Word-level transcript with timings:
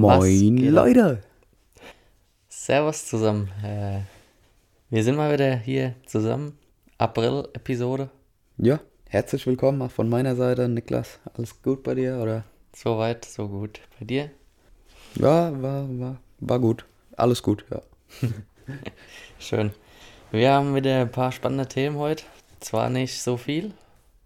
Moin? 0.00 0.56
Leute. 0.56 1.20
Servus 2.48 3.04
zusammen. 3.04 3.50
Äh, 3.62 4.00
wir 4.88 5.04
sind 5.04 5.16
mal 5.16 5.30
wieder 5.30 5.56
hier 5.56 5.94
zusammen. 6.06 6.56
April-Episode. 6.96 8.08
Ja, 8.56 8.80
herzlich 9.10 9.46
willkommen 9.46 9.82
auch 9.82 9.90
von 9.90 10.08
meiner 10.08 10.36
Seite, 10.36 10.70
Niklas. 10.70 11.18
Alles 11.34 11.60
gut 11.60 11.82
bei 11.82 11.94
dir 11.94 12.16
oder? 12.16 12.44
So 12.74 12.96
weit, 12.96 13.26
so 13.26 13.46
gut. 13.46 13.80
Bei 13.98 14.06
dir? 14.06 14.30
Ja, 15.16 15.52
war, 15.60 15.86
war, 15.98 16.16
war 16.38 16.58
gut. 16.58 16.86
Alles 17.18 17.42
gut, 17.42 17.66
ja. 17.70 17.82
Schön. 19.38 19.70
Wir 20.30 20.52
haben 20.52 20.74
wieder 20.74 21.02
ein 21.02 21.12
paar 21.12 21.30
spannende 21.30 21.66
Themen 21.66 21.98
heute. 21.98 22.24
Zwar 22.60 22.88
nicht 22.88 23.20
so 23.20 23.36
viel. 23.36 23.74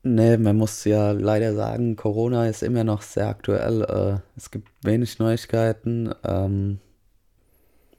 Nee, 0.07 0.37
man 0.37 0.57
muss 0.57 0.85
ja 0.85 1.13
leider 1.13 1.55
sagen, 1.55 1.97
Corona 1.97 2.47
ist 2.47 2.63
immer 2.63 2.85
noch 2.85 3.01
sehr 3.03 3.27
aktuell. 3.29 3.83
Äh, 3.83 4.21
es 4.37 4.51
gibt 4.51 4.69
wenig 4.83 5.19
Neuigkeiten. 5.19 6.15
Ähm, 6.25 6.79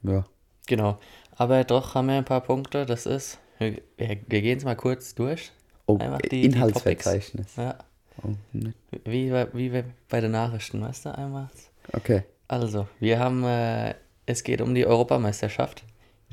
ja, 0.03 0.23
Genau. 0.67 0.99
Aber 1.35 1.63
doch 1.63 1.95
haben 1.95 2.07
wir 2.07 2.15
ein 2.15 2.25
paar 2.25 2.41
Punkte. 2.41 2.85
Das 2.85 3.05
ist, 3.07 3.39
wir, 3.57 3.77
wir 3.97 4.41
gehen 4.41 4.57
es 4.59 4.63
mal 4.63 4.75
kurz 4.75 5.15
durch. 5.15 5.51
oh, 5.87 5.97
Einfach 5.97 6.21
die- 6.21 6.29
die 6.29 6.45
Inhaltsverzeichnis. 6.45 7.55
Ja, 7.57 7.77
Oh, 8.23 8.29
nee. 8.53 8.71
wie, 9.03 9.29
bei- 9.31 9.47
wie 9.53 9.69
bei- 9.69 9.83
bei 10.07 10.21
den 10.21 10.31
Nachrichten, 10.31 10.81
weißt 10.81 11.05
du, 11.05 11.17
einmal. 11.17 11.49
Okay, 11.91 12.23
Also, 12.47 12.87
wir 12.99 13.19
haben, 13.19 13.43
äh, 13.43 13.95
es 14.27 14.43
geht 14.43 14.61
um 14.61 14.73
die 14.75 14.85
Europameisterschaft. 14.85 15.83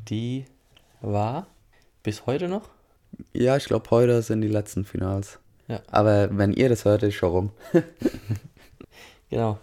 Die 0.07 0.45
war 1.01 1.47
bis 2.03 2.25
heute 2.27 2.47
noch. 2.47 2.69
ja, 3.33 3.57
ich 3.57 3.65
glaube, 3.65 3.89
heute 3.91 4.21
sind 4.21 4.41
die 4.41 4.47
letzten 4.47 4.85
Finals. 4.85 5.39
Ja. 5.67 5.81
Aber 5.91 6.29
wenn 6.37 6.53
ihr 6.53 6.69
das 6.69 6.85
hört, 6.85 7.03
ist 7.03 7.15
schon 7.15 7.29
rum. 7.29 7.51
Genau. 9.29 9.57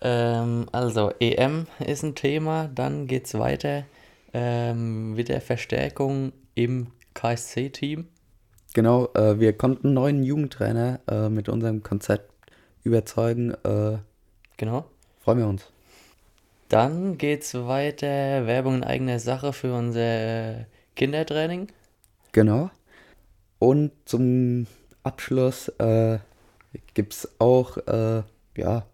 Ähm, 0.00 0.64
also, 0.72 1.10
EM 1.20 1.66
ist 1.78 2.02
ein 2.02 2.14
Thema. 2.14 2.68
Dann 2.74 3.06
geht 3.06 3.26
es 3.26 3.34
weiter 3.34 3.84
ähm, 4.32 5.12
mit 5.12 5.28
der 5.28 5.42
Verstärkung 5.42 6.32
im 6.54 6.86
KSC-Team. 7.12 8.08
Genau, 8.72 9.08
äh, 9.14 9.38
wir 9.38 9.52
konnten 9.52 9.88
einen 9.88 9.94
neuen 9.94 10.22
Jugendtrainer 10.22 11.00
äh, 11.06 11.28
mit 11.28 11.50
unserem 11.50 11.82
Konzept 11.82 12.32
überzeugen. 12.82 13.52
Äh, 13.62 13.98
Genau. 14.56 14.84
freuen 15.20 15.38
wir 15.38 15.48
uns. 15.48 15.66
Dann 16.68 17.18
geht 17.18 17.42
es 17.42 17.54
weiter. 17.54 18.46
Werbung 18.46 18.76
in 18.76 18.84
eigener 18.84 19.18
Sache 19.18 19.52
für 19.52 19.74
unser 19.74 20.66
Kindertraining. 20.96 21.68
Genau. 22.32 22.70
Und 23.58 23.92
zum 24.06 24.66
Abschluss 25.02 25.68
äh, 25.78 26.18
gibt 26.94 27.14
es 27.14 27.28
auch 27.38 27.76
äh, 27.86 28.22
ja, 28.56 28.86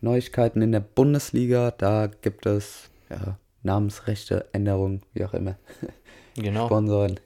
Neuigkeiten 0.00 0.62
in 0.62 0.72
der 0.72 0.80
Bundesliga. 0.80 1.70
Da 1.70 2.06
gibt 2.06 2.46
es 2.46 2.90
ja, 3.10 3.38
Namensrechte, 3.62 4.46
Änderungen, 4.52 5.02
wie 5.14 5.24
auch 5.24 5.34
immer. 5.34 5.56
Genau. 6.34 6.66
Sponsoren. 6.66 7.18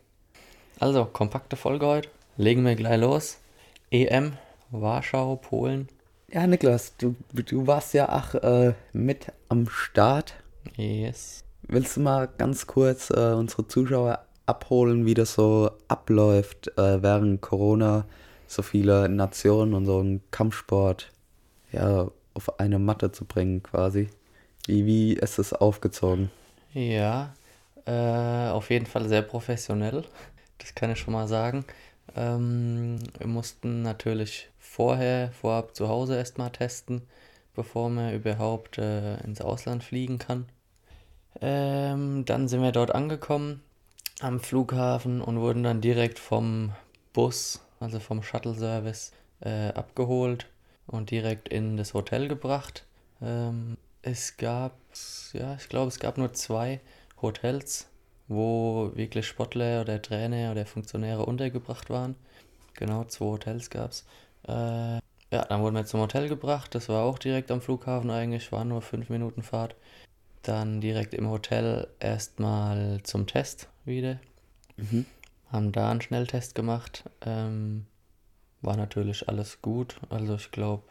Also, 0.80 1.04
kompakte 1.04 1.56
Folge 1.56 1.84
heute. 1.84 2.08
Legen 2.38 2.64
wir 2.64 2.74
gleich 2.76 2.98
los. 2.98 3.36
EM, 3.90 4.38
Warschau, 4.70 5.36
Polen. 5.36 5.88
Ja, 6.32 6.46
Niklas, 6.46 6.96
du, 6.96 7.14
du 7.30 7.66
warst 7.66 7.92
ja 7.92 8.08
ach 8.08 8.34
äh, 8.36 8.72
mit 8.94 9.26
am 9.50 9.68
Start. 9.68 10.34
Yes. 10.76 11.44
Willst 11.68 11.98
du 11.98 12.00
mal 12.00 12.26
ganz 12.26 12.66
kurz 12.66 13.10
äh, 13.10 13.34
unsere 13.34 13.68
Zuschauer 13.68 14.24
abholen, 14.46 15.06
wie 15.06 15.14
das 15.14 15.34
so 15.34 15.70
abläuft, 15.88 16.68
äh, 16.78 17.02
während 17.02 17.40
Corona 17.40 18.04
so 18.46 18.62
viele 18.62 19.08
Nationen 19.08 19.74
und 19.74 19.86
so 19.86 19.98
einen 20.00 20.22
Kampfsport 20.30 21.10
ja, 21.72 22.10
auf 22.34 22.60
eine 22.60 22.78
Matte 22.78 23.12
zu 23.12 23.24
bringen 23.24 23.62
quasi? 23.62 24.08
Wie, 24.66 24.86
wie 24.86 25.12
ist 25.14 25.38
es 25.38 25.52
aufgezogen? 25.52 26.30
Ja, 26.72 27.34
äh, 27.86 28.50
auf 28.50 28.70
jeden 28.70 28.86
Fall 28.86 29.08
sehr 29.08 29.22
professionell. 29.22 30.04
Das 30.58 30.76
kann 30.76 30.92
ich 30.92 31.00
schon 31.00 31.12
mal 31.12 31.26
sagen. 31.26 31.64
Ähm, 32.14 33.00
wir 33.18 33.26
mussten 33.26 33.82
natürlich 33.82 34.48
vorher, 34.60 35.32
vorab 35.32 35.74
zu 35.74 35.88
Hause 35.88 36.14
erstmal 36.14 36.50
testen, 36.50 37.02
bevor 37.56 37.90
man 37.90 38.14
überhaupt 38.14 38.78
äh, 38.78 39.16
ins 39.24 39.40
Ausland 39.40 39.82
fliegen 39.82 40.18
kann. 40.18 40.46
Ähm, 41.40 42.24
dann 42.26 42.46
sind 42.46 42.62
wir 42.62 42.70
dort 42.70 42.94
angekommen 42.94 43.60
am 44.22 44.40
Flughafen 44.40 45.20
und 45.20 45.40
wurden 45.40 45.62
dann 45.62 45.80
direkt 45.80 46.18
vom 46.18 46.72
Bus, 47.12 47.60
also 47.80 48.00
vom 48.00 48.22
Shuttle-Service, 48.22 49.12
äh, 49.40 49.68
abgeholt 49.68 50.46
und 50.86 51.10
direkt 51.10 51.48
in 51.48 51.76
das 51.76 51.94
Hotel 51.94 52.28
gebracht. 52.28 52.86
Ähm, 53.20 53.76
es 54.02 54.36
gab, 54.36 54.76
ja, 55.32 55.54
ich 55.54 55.68
glaube, 55.68 55.88
es 55.88 55.98
gab 55.98 56.18
nur 56.18 56.32
zwei 56.32 56.80
Hotels, 57.20 57.88
wo 58.28 58.92
wirklich 58.94 59.26
Sportler 59.26 59.82
oder 59.82 60.00
Trainer 60.00 60.52
oder 60.52 60.66
Funktionäre 60.66 61.26
untergebracht 61.26 61.90
waren. 61.90 62.16
Genau, 62.74 63.04
zwei 63.04 63.26
Hotels 63.26 63.70
gab 63.70 63.90
es. 63.90 64.04
Äh, 64.46 65.00
ja, 65.32 65.44
dann 65.48 65.62
wurden 65.62 65.76
wir 65.76 65.84
zum 65.84 66.00
Hotel 66.00 66.28
gebracht. 66.28 66.74
Das 66.74 66.88
war 66.88 67.04
auch 67.04 67.18
direkt 67.18 67.50
am 67.50 67.60
Flughafen 67.60 68.10
eigentlich, 68.10 68.52
war 68.52 68.64
nur 68.64 68.82
fünf 68.82 69.08
Minuten 69.08 69.42
Fahrt. 69.42 69.74
Dann 70.42 70.80
direkt 70.80 71.14
im 71.14 71.30
Hotel 71.30 71.88
erstmal 72.00 73.00
zum 73.02 73.26
Test 73.26 73.68
wieder. 73.84 74.18
Mhm. 74.76 75.06
Haben 75.50 75.72
da 75.72 75.90
einen 75.90 76.00
Schnelltest 76.00 76.54
gemacht. 76.54 77.04
Ähm, 77.24 77.86
war 78.62 78.76
natürlich 78.76 79.28
alles 79.28 79.60
gut. 79.62 79.96
Also 80.08 80.34
ich 80.36 80.50
glaube, 80.50 80.84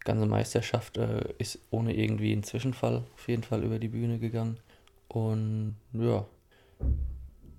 ganze 0.00 0.26
Meisterschaft 0.26 0.96
äh, 0.98 1.24
ist 1.38 1.58
ohne 1.70 1.94
irgendwie 1.94 2.32
einen 2.32 2.42
Zwischenfall 2.42 3.04
auf 3.14 3.28
jeden 3.28 3.42
Fall 3.42 3.62
über 3.62 3.78
die 3.78 3.88
Bühne 3.88 4.18
gegangen. 4.18 4.58
Und 5.08 5.76
ja, 5.92 6.24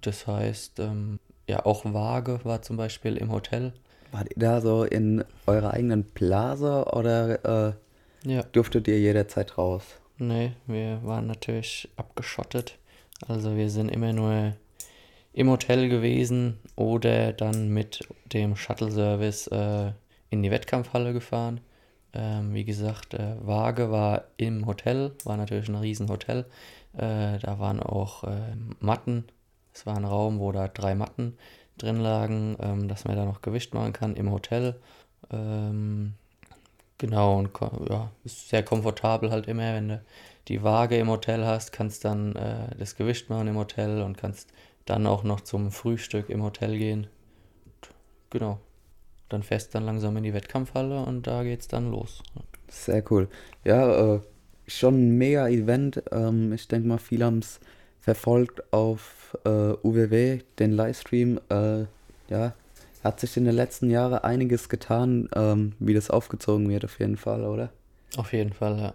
das 0.01 0.27
heißt, 0.27 0.79
ähm, 0.79 1.19
ja, 1.47 1.65
auch 1.65 1.85
Waage 1.85 2.39
war 2.43 2.61
zum 2.61 2.77
Beispiel 2.77 3.17
im 3.17 3.31
Hotel. 3.31 3.73
Wart 4.11 4.29
ihr 4.31 4.39
da 4.39 4.61
so 4.61 4.83
in 4.83 5.23
eurer 5.47 5.71
eigenen 5.73 6.03
Blase 6.03 6.85
oder 6.91 7.69
äh, 7.69 7.73
Ja. 8.29 8.43
durftet 8.43 8.87
ihr 8.87 8.99
jederzeit 8.99 9.57
raus? 9.57 9.83
Nee, 10.17 10.51
wir 10.67 11.03
waren 11.03 11.27
natürlich 11.27 11.89
abgeschottet. 11.95 12.77
Also 13.27 13.55
wir 13.55 13.69
sind 13.69 13.89
immer 13.89 14.13
nur 14.13 14.53
im 15.33 15.49
Hotel 15.49 15.89
gewesen 15.89 16.59
oder 16.75 17.33
dann 17.33 17.69
mit 17.69 18.07
dem 18.25 18.55
Shuttle-Service 18.55 19.47
äh, 19.47 19.91
in 20.29 20.43
die 20.43 20.51
Wettkampfhalle 20.51 21.13
gefahren. 21.13 21.61
Ähm, 22.13 22.53
wie 22.53 22.65
gesagt, 22.65 23.13
äh, 23.13 23.35
Waage 23.39 23.91
war 23.91 24.25
im 24.37 24.65
Hotel, 24.65 25.13
war 25.23 25.37
natürlich 25.37 25.69
ein 25.69 25.75
Riesenhotel. 25.75 26.45
Äh, 26.93 27.39
da 27.39 27.59
waren 27.59 27.79
auch 27.81 28.23
äh, 28.25 28.55
Matten. 28.79 29.25
Es 29.73 29.85
war 29.85 29.95
ein 29.95 30.05
Raum, 30.05 30.39
wo 30.39 30.51
da 30.51 30.67
drei 30.67 30.95
Matten 30.95 31.37
drin 31.77 32.01
lagen, 32.01 32.57
ähm, 32.59 32.87
dass 32.89 33.05
man 33.05 33.15
da 33.15 33.25
noch 33.25 33.41
Gewicht 33.41 33.73
machen 33.73 33.93
kann 33.93 34.15
im 34.15 34.31
Hotel. 34.31 34.75
Ähm, 35.31 36.15
Genau, 37.01 37.39
und 37.39 37.49
ja, 37.89 38.11
ist 38.23 38.49
sehr 38.49 38.61
komfortabel 38.61 39.31
halt 39.31 39.47
immer, 39.47 39.73
wenn 39.73 39.87
du 39.87 40.01
die 40.47 40.63
Waage 40.63 40.97
im 40.97 41.09
Hotel 41.09 41.45
hast, 41.45 41.71
kannst 41.71 42.05
dann 42.05 42.35
äh, 42.35 42.75
das 42.77 42.95
Gewicht 42.95 43.29
machen 43.29 43.47
im 43.47 43.57
Hotel 43.57 44.01
und 44.01 44.17
kannst 44.17 44.51
dann 44.85 45.05
auch 45.07 45.23
noch 45.23 45.41
zum 45.41 45.71
Frühstück 45.71 46.29
im 46.29 46.43
Hotel 46.43 46.77
gehen. 46.77 47.07
Genau. 48.29 48.59
Dann 49.29 49.43
fährst 49.43 49.75
dann 49.75 49.85
langsam 49.85 50.17
in 50.17 50.23
die 50.23 50.33
Wettkampfhalle 50.33 51.03
und 51.03 51.27
da 51.27 51.43
geht's 51.43 51.67
dann 51.67 51.91
los. 51.91 52.21
Sehr 52.67 53.03
cool. 53.11 53.29
Ja, 53.63 54.15
äh, 54.15 54.19
schon 54.67 54.95
ein 54.95 55.17
mega 55.17 55.47
Event. 55.47 56.03
Ähm, 56.11 56.51
ich 56.53 56.67
denke 56.67 56.87
mal, 56.87 56.97
viele 56.97 57.25
haben 57.25 57.39
es 57.39 57.59
verfolgt 57.99 58.73
auf 58.73 59.37
äh, 59.45 59.73
UWW, 59.83 60.39
den 60.59 60.71
Livestream. 60.71 61.39
Äh, 61.49 61.85
ja, 62.29 62.53
hat 63.03 63.19
sich 63.19 63.37
in 63.37 63.45
den 63.45 63.55
letzten 63.55 63.89
Jahren 63.89 64.19
einiges 64.19 64.69
getan, 64.69 65.29
ähm, 65.35 65.73
wie 65.79 65.93
das 65.93 66.09
aufgezogen 66.09 66.69
wird, 66.69 66.85
auf 66.85 66.99
jeden 66.99 67.17
Fall, 67.17 67.45
oder? 67.45 67.69
Auf 68.17 68.33
jeden 68.33 68.53
Fall, 68.53 68.79
ja. 68.79 68.93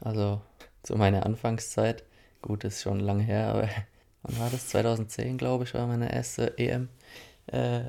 Also 0.00 0.40
zu 0.86 0.96
meiner 0.96 1.26
Anfangszeit, 1.26 2.04
gut, 2.42 2.64
ist 2.64 2.82
schon 2.82 3.00
lange 3.00 3.24
her, 3.24 3.48
aber 3.48 3.68
wann 4.22 4.38
war 4.38 4.50
das? 4.50 4.68
2010, 4.68 5.36
glaube 5.36 5.64
ich, 5.64 5.74
war 5.74 5.86
meine 5.86 6.12
erste 6.12 6.56
EM. 6.58 6.88
Äh, 7.48 7.80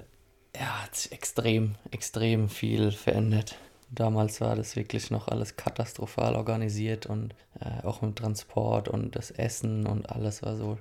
ja, 0.55 0.83
hat 0.83 0.95
sich 0.95 1.11
extrem, 1.11 1.75
extrem 1.91 2.49
viel 2.49 2.91
verändert. 2.91 3.55
Damals 3.89 4.41
war 4.41 4.55
das 4.55 4.75
wirklich 4.75 5.11
noch 5.11 5.27
alles 5.27 5.55
katastrophal 5.55 6.35
organisiert 6.35 7.05
und 7.05 7.33
äh, 7.61 7.85
auch 7.85 8.01
mit 8.01 8.17
Transport 8.17 8.89
und 8.89 9.15
das 9.15 9.31
Essen 9.31 9.85
und 9.85 10.09
alles 10.09 10.41
war 10.41 10.57
so, 10.57 10.77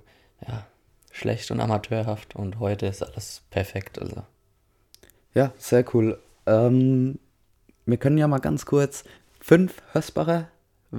ja, 0.46 0.66
schlecht 1.12 1.50
und 1.50 1.60
amateurhaft 1.60 2.34
und 2.34 2.58
heute 2.58 2.86
ist 2.86 3.02
alles 3.02 3.42
perfekt, 3.50 4.00
also. 4.00 4.22
Ja, 5.34 5.52
sehr 5.58 5.84
cool. 5.94 6.19
Ähm, 6.46 7.19
wir 7.84 7.98
können 7.98 8.19
ja 8.19 8.26
mal 8.26 8.38
ganz 8.38 8.66
kurz, 8.66 9.04
fünf 9.38 9.82
Hösbacher 9.92 10.48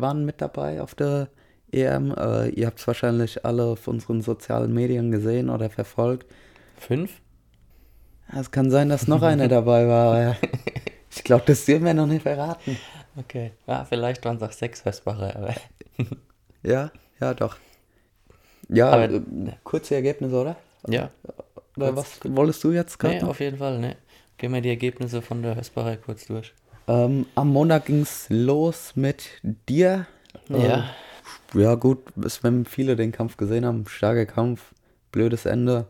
waren 0.01 0.25
mit 0.25 0.41
dabei 0.41 0.81
auf 0.81 0.95
der 0.95 1.29
EM. 1.71 2.13
Äh, 2.17 2.49
ihr 2.49 2.67
habt 2.67 2.79
es 2.79 2.87
wahrscheinlich 2.87 3.45
alle 3.45 3.63
auf 3.65 3.87
unseren 3.87 4.21
sozialen 4.21 4.73
Medien 4.73 5.11
gesehen 5.11 5.49
oder 5.49 5.69
verfolgt. 5.69 6.25
Fünf? 6.77 7.21
Ja, 8.31 8.39
Es 8.39 8.51
kann 8.51 8.71
sein, 8.71 8.89
dass 8.89 9.07
noch 9.07 9.21
einer 9.21 9.47
dabei 9.59 9.87
war, 9.87 10.13
aber 10.15 10.37
ich 11.15 11.23
glaube, 11.23 11.43
das 11.47 11.65
dürfen 11.65 11.85
wir 11.85 11.93
noch 11.93 12.07
nicht 12.07 12.23
verraten. 12.23 12.77
Okay. 13.15 13.51
Ja, 13.65 13.83
vielleicht 13.85 14.23
waren 14.25 14.37
es 14.37 14.43
auch 14.43 14.51
sechs 14.51 14.85
Hösbacher, 14.85 15.35
aber 15.35 15.53
ja, 16.63 16.91
ja, 17.19 17.33
doch. 17.33 17.57
Ja, 18.69 18.89
Aber- 18.91 19.09
äh, 19.09 19.21
kurze 19.63 19.95
Ergebnisse, 19.95 20.35
oder? 20.35 20.55
Ja, 20.87 21.09
Oder 21.75 21.95
was 21.95 22.19
wolltest 22.23 22.63
du 22.63 22.71
jetzt 22.71 22.97
gerade 22.99 23.15
nee, 23.15 23.23
auf 23.23 23.39
jeden 23.39 23.57
Fall, 23.57 23.79
ne. 23.79 23.95
Gehen 24.37 24.53
wir 24.53 24.61
die 24.61 24.69
Ergebnisse 24.69 25.21
von 25.21 25.41
der 25.41 25.55
Hösperei 25.55 25.97
kurz 25.97 26.27
durch. 26.27 26.53
Ähm, 26.87 27.25
am 27.35 27.49
Montag 27.51 27.85
ging's 27.85 28.27
los 28.29 28.95
mit 28.95 29.29
dir. 29.67 30.07
Ja. 30.49 30.85
Äh, 31.53 31.61
ja, 31.61 31.75
gut, 31.75 31.99
es 32.23 32.43
wenn 32.43 32.65
viele 32.65 32.95
den 32.95 33.11
Kampf 33.11 33.37
gesehen 33.37 33.65
haben, 33.65 33.85
starker 33.87 34.25
Kampf, 34.25 34.73
blödes 35.11 35.45
Ende, 35.45 35.87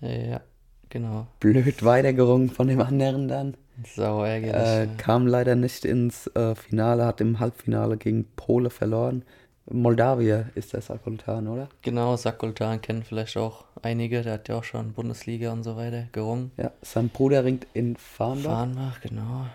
Ja, 0.00 0.40
genau. 0.88 1.26
blöd 1.40 1.84
weitergerungen 1.84 2.50
von 2.50 2.68
dem 2.68 2.80
anderen 2.80 3.28
dann. 3.28 3.56
Sauer 3.84 4.26
ärgerlich. 4.26 4.90
Äh, 4.94 4.96
kam 4.96 5.26
leider 5.26 5.54
nicht 5.54 5.84
ins 5.84 6.28
äh, 6.28 6.54
Finale, 6.54 7.04
hat 7.04 7.20
im 7.20 7.40
Halbfinale 7.40 7.96
gegen 7.96 8.24
Pole 8.36 8.70
verloren. 8.70 9.22
Moldawier 9.68 10.46
ist 10.54 10.72
der 10.72 10.80
Sakultan, 10.80 11.48
oder? 11.48 11.68
Genau, 11.82 12.16
Sakultan 12.16 12.80
kennen 12.80 13.02
vielleicht 13.02 13.36
auch 13.36 13.64
einige, 13.82 14.22
der 14.22 14.34
hat 14.34 14.48
ja 14.48 14.56
auch 14.56 14.64
schon 14.64 14.92
Bundesliga 14.92 15.52
und 15.52 15.64
so 15.64 15.76
weiter 15.76 16.04
gerungen. 16.12 16.52
Ja, 16.56 16.70
sein 16.82 17.08
Bruder 17.08 17.44
ringt 17.44 17.66
in 17.74 17.96
Farnbach. 17.96 18.52
Farnbach, 18.52 19.00
genau. 19.00 19.46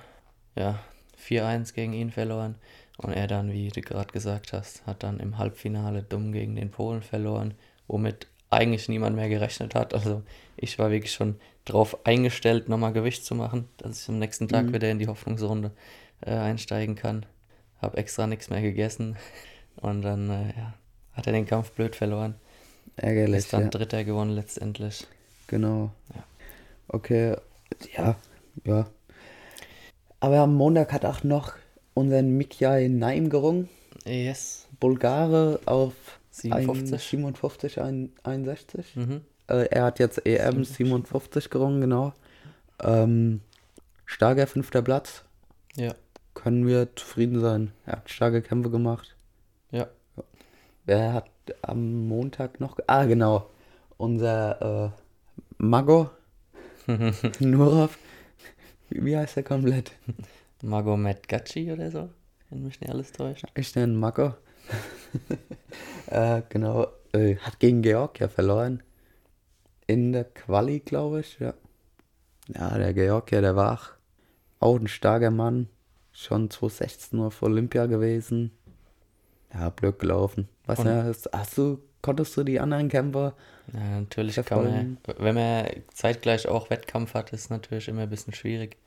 Ja, 0.55 0.79
4-1 1.17 1.73
gegen 1.73 1.93
ihn 1.93 2.11
verloren. 2.11 2.55
Und 2.97 3.13
er 3.13 3.27
dann, 3.27 3.51
wie 3.51 3.69
du 3.69 3.81
gerade 3.81 4.11
gesagt 4.11 4.53
hast, 4.53 4.85
hat 4.85 5.03
dann 5.03 5.19
im 5.19 5.37
Halbfinale 5.37 6.03
dumm 6.03 6.31
gegen 6.31 6.55
den 6.55 6.69
Polen 6.71 7.01
verloren, 7.01 7.53
womit 7.87 8.27
eigentlich 8.49 8.89
niemand 8.89 9.15
mehr 9.15 9.29
gerechnet 9.29 9.75
hat. 9.75 9.93
Also 9.93 10.21
ich 10.57 10.77
war 10.77 10.91
wirklich 10.91 11.13
schon 11.13 11.39
drauf 11.65 12.05
eingestellt, 12.05 12.69
nochmal 12.69 12.93
Gewicht 12.93 13.25
zu 13.25 13.33
machen, 13.33 13.67
dass 13.77 14.01
ich 14.03 14.09
am 14.09 14.19
nächsten 14.19 14.47
Tag 14.47 14.65
Mhm. 14.67 14.73
wieder 14.73 14.91
in 14.91 14.99
die 14.99 15.07
Hoffnungsrunde 15.07 15.71
äh, 16.21 16.31
einsteigen 16.31 16.95
kann. 16.95 17.25
Hab 17.81 17.97
extra 17.97 18.27
nichts 18.27 18.49
mehr 18.49 18.61
gegessen. 18.61 19.15
Und 19.77 20.01
dann 20.03 20.29
äh, 20.29 20.53
ja, 20.57 20.73
hat 21.13 21.25
er 21.27 21.33
den 21.33 21.45
Kampf 21.47 21.71
blöd 21.71 21.95
verloren. 21.95 22.35
Ärgerlich, 22.97 23.37
Ist 23.37 23.53
dann 23.53 23.63
ja. 23.63 23.69
Dritter 23.69 24.03
gewonnen 24.03 24.31
letztendlich. 24.31 25.07
Genau. 25.47 25.91
Ja. 26.13 26.23
Okay, 26.89 27.35
ja, 27.95 28.15
ja. 28.65 28.85
Aber 30.21 30.39
am 30.39 30.55
Montag 30.55 30.93
hat 30.93 31.03
auch 31.05 31.23
noch 31.23 31.53
unseren 31.93 32.37
Mikjai 32.37 32.87
Naim 32.87 33.29
gerungen. 33.29 33.67
Yes. 34.05 34.67
Bulgare 34.79 35.59
auf 35.65 35.93
57. 36.31 36.93
ein- 36.93 36.99
57, 36.99 37.81
ein- 37.81 38.11
61. 38.23 38.95
Mhm. 38.95 39.21
Äh, 39.47 39.65
er 39.71 39.83
hat 39.83 39.99
jetzt 39.99 40.25
EM 40.25 40.63
57 40.63 41.49
gerungen, 41.49 41.81
genau. 41.81 42.13
Ähm, 42.81 43.41
starker 44.05 44.47
fünfter 44.47 44.81
Platz. 44.81 45.25
Ja. 45.75 45.93
Können 46.33 46.65
wir 46.65 46.95
zufrieden 46.95 47.41
sein. 47.41 47.73
Er 47.85 47.97
hat 47.97 48.09
starke 48.09 48.41
Kämpfe 48.41 48.69
gemacht. 48.69 49.15
Ja. 49.71 49.87
Wer 50.85 51.13
hat 51.13 51.29
am 51.61 52.07
Montag 52.07 52.59
noch. 52.59 52.77
Ah, 52.87 53.05
genau. 53.05 53.49
Unser 53.97 54.93
äh, 54.95 55.01
Mago 55.57 56.09
Nurov. 57.39 57.97
Wie, 58.91 59.17
heißt 59.17 59.37
er 59.37 59.43
komplett? 59.43 59.93
Magomed 60.63 61.27
Gachi 61.27 61.71
oder 61.71 61.89
so, 61.89 62.09
wenn 62.49 62.63
mich 62.63 62.79
nicht 62.81 62.91
alles 62.91 63.11
täuscht. 63.11 63.45
Ich 63.55 63.75
nenne 63.75 63.93
Mago. 63.93 64.35
äh, 66.07 66.41
genau. 66.49 66.87
Äh, 67.13 67.37
hat 67.37 67.59
gegen 67.59 67.81
Georgia 67.81 68.27
verloren. 68.27 68.83
In 69.87 70.11
der 70.11 70.25
Quali, 70.25 70.79
glaube 70.79 71.21
ich, 71.21 71.39
ja. 71.39 71.53
Ja, 72.53 72.77
der 72.77 72.93
Georgia, 72.93 73.41
der 73.41 73.55
war 73.55 73.79
auch 74.59 74.77
ein 74.77 74.87
starker 74.87 75.31
Mann. 75.31 75.67
Schon 76.11 76.49
2016 76.49 77.19
auf 77.19 77.41
Olympia 77.41 77.85
gewesen. 77.85 78.51
Ja, 79.53 79.69
blöd 79.69 79.99
gelaufen. 79.99 80.49
Was 80.65 80.83
ja, 80.83 81.03
hast, 81.03 81.29
hast 81.31 81.57
du, 81.57 81.79
konntest 82.01 82.35
du 82.35 82.43
die 82.43 82.59
anderen 82.59 82.89
Kämpfer? 82.89 83.35
Ja, 83.73 83.99
natürlich 84.01 84.35
kann 84.45 84.63
man, 84.63 84.97
wenn 85.17 85.35
man 85.35 85.65
zeitgleich 85.93 86.47
auch 86.47 86.69
Wettkampf 86.69 87.13
hat, 87.13 87.31
ist 87.31 87.49
natürlich 87.49 87.87
immer 87.87 88.01
ein 88.03 88.09
bisschen 88.09 88.33
schwierig, 88.33 88.77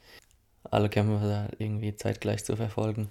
alle 0.70 0.88
Kämpfe 0.88 1.26
da 1.26 1.48
irgendwie 1.58 1.96
zeitgleich 1.96 2.44
zu 2.44 2.56
verfolgen. 2.56 3.10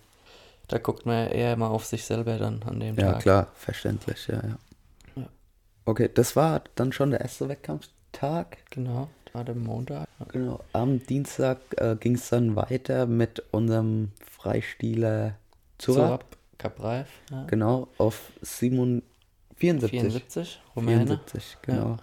Da 0.68 0.78
guckt 0.78 1.06
man 1.06 1.30
eher 1.30 1.56
mal 1.58 1.68
auf 1.68 1.86
sich 1.86 2.04
selber 2.06 2.38
dann 2.38 2.64
an 2.64 2.80
dem 2.80 2.96
Ja, 2.98 3.14
Tag. 3.14 3.22
klar, 3.22 3.48
verständlich, 3.56 4.28
ja, 4.28 4.36
ja. 4.36 4.58
Ja. 5.16 5.28
Okay, 5.86 6.10
das 6.14 6.36
war 6.36 6.64
dann 6.76 6.94
schon 6.94 7.12
der 7.12 7.22
erste 7.22 7.50
Wettkampftag. 7.50 8.58
Genau, 8.70 9.10
gerade 9.26 9.54
Montag. 9.56 10.08
Genau. 10.30 10.60
Am 10.74 11.06
Dienstag 11.06 11.58
äh, 11.78 11.96
ging 12.00 12.16
es 12.16 12.30
dann 12.30 12.56
weiter 12.56 13.06
mit 13.08 13.44
unserem 13.52 14.12
Freistiler 14.22 15.36
Zurab. 15.78 16.06
Zurab 16.06 16.38
Kapraev, 16.60 17.10
ja. 17.30 17.44
Genau, 17.48 17.88
auf 17.98 18.32
7, 18.42 19.02
74. 19.72 19.90
74, 20.02 20.62
Rumäne. 20.76 21.06
74, 21.08 21.58
genau. 21.62 21.98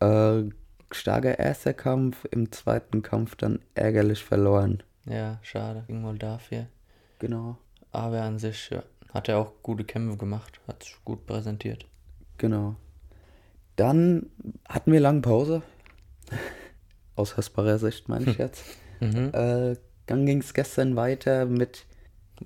Äh, 0.00 0.50
starker 0.92 1.38
erster 1.38 1.72
Kampf, 1.74 2.24
im 2.30 2.50
zweiten 2.52 3.02
Kampf 3.02 3.36
dann 3.36 3.60
ärgerlich 3.74 4.22
verloren. 4.24 4.82
Ja, 5.04 5.38
schade, 5.42 5.84
gegen 5.86 6.02
Moldawien. 6.02 6.66
Genau, 7.18 7.56
Aber 7.92 8.22
an 8.22 8.38
sich, 8.38 8.70
ja, 8.70 8.82
hat 9.14 9.28
er 9.28 9.38
auch 9.38 9.52
gute 9.62 9.84
Kämpfe 9.84 10.16
gemacht, 10.18 10.60
hat 10.68 10.82
sich 10.82 10.96
gut 11.04 11.26
präsentiert. 11.26 11.86
genau. 12.38 12.76
Dann 13.76 14.30
hatten 14.66 14.90
wir 14.90 15.00
lange 15.00 15.20
Pause. 15.20 15.60
Aus 17.14 17.36
Hösbarer 17.36 17.78
Sicht 17.78 18.08
meine 18.08 18.24
ich 18.30 18.38
jetzt. 18.38 18.64
Mhm. 19.00 19.30
äh, 19.34 19.76
dann 20.06 20.24
ging 20.24 20.38
es 20.40 20.54
gestern 20.54 20.96
weiter 20.96 21.44
mit 21.46 21.84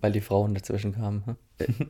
Weil 0.00 0.10
die 0.12 0.20
Frauen 0.22 0.54
dazwischen 0.54 0.92
kamen. 0.94 1.24
hm? 1.24 1.36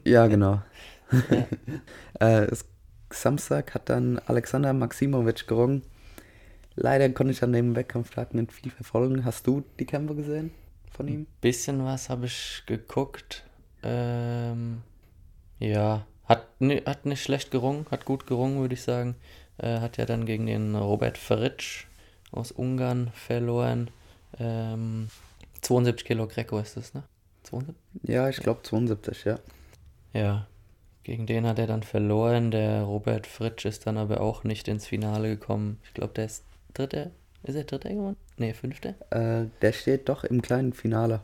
Ja, 0.05 0.27
genau. 0.27 0.61
äh, 2.21 2.45
es, 2.45 2.65
Samstag 3.13 3.75
hat 3.75 3.89
dann 3.89 4.19
Alexander 4.27 4.73
Maximovic 4.73 5.47
gerungen. 5.47 5.83
Leider 6.77 7.09
konnte 7.11 7.33
ich 7.33 7.43
an 7.43 7.53
dem 7.53 7.75
Wettkampftag 7.75 8.35
nicht 8.35 8.53
viel 8.53 8.71
verfolgen. 8.71 9.25
Hast 9.25 9.47
du 9.47 9.65
die 9.79 9.87
Kämpfe 9.87 10.15
gesehen 10.15 10.53
von 10.93 11.09
ihm? 11.09 11.27
Bisschen 11.41 11.85
was 11.85 12.09
habe 12.09 12.27
ich 12.27 12.63
geguckt. 12.67 13.45
Ähm, 13.83 14.83
ja, 15.59 16.07
hat, 16.27 16.47
hat 16.87 17.07
nicht 17.07 17.23
schlecht 17.23 17.51
gerungen, 17.51 17.87
hat 17.91 18.05
gut 18.05 18.27
gerungen, 18.27 18.61
würde 18.61 18.75
ich 18.75 18.83
sagen. 18.83 19.17
Äh, 19.59 19.81
hat 19.81 19.97
ja 19.97 20.07
dann 20.07 20.27
gegen 20.27 20.47
den 20.47 20.77
Robert 20.77 21.19
Fritsch 21.19 21.87
aus 22.31 22.53
Ungarn 22.53 23.11
verloren. 23.15 23.91
Ähm, 24.39 25.09
72 25.63 26.07
Kilo 26.07 26.27
Greco 26.29 26.59
ist 26.59 26.77
das, 26.77 26.95
ne? 26.95 27.03
72? 27.43 27.75
Ja, 28.09 28.29
ich 28.29 28.37
glaube 28.37 28.63
72, 28.63 29.25
ja. 29.25 29.39
Ja, 30.13 30.47
gegen 31.05 31.27
den 31.27 31.47
hat 31.47 31.59
er 31.59 31.67
dann 31.67 31.83
verloren. 31.83 32.51
Der 32.51 32.83
Robert 32.83 33.27
Fritsch 33.27 33.65
ist 33.65 33.87
dann 33.87 33.97
aber 33.99 34.21
auch 34.21 34.45
nicht 34.45 34.69
ins 34.69 34.87
Finale 34.87 35.29
gekommen. 35.29 35.79
Ich 35.85 35.95
glaube, 35.95 36.13
der 36.15 36.27
ist 36.27 36.45
Dritter. 36.75 37.11
Ist 37.43 37.55
er 37.57 37.65
Dritter 37.65 37.91
geworden? 37.91 38.17
Nee, 38.37 38.53
Fünfter? 38.55 38.95
Äh, 39.11 39.47
der 39.63 39.73
steht 39.73 40.09
doch 40.09 40.25
im 40.25 40.43
kleinen 40.43 40.73
Finale. 40.73 41.23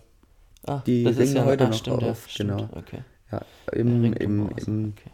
Ah, 0.66 0.82
Die 0.86 1.04
das 1.04 1.18
ist 1.18 1.20
ringen 1.20 1.36
ja 1.36 1.44
heute 1.44 1.66
ah, 1.66 1.68
noch 1.68 1.76
stimmt, 1.76 2.02
ja, 2.02 2.10
auf, 2.10 2.28
stimmt, 2.28 2.58
genau. 2.58 2.68
Okay. 2.72 3.04
Ja, 3.30 3.42
Er 3.66 3.76
im, 3.76 4.04
im, 4.14 4.50
im 4.56 4.94
okay. 4.96 5.10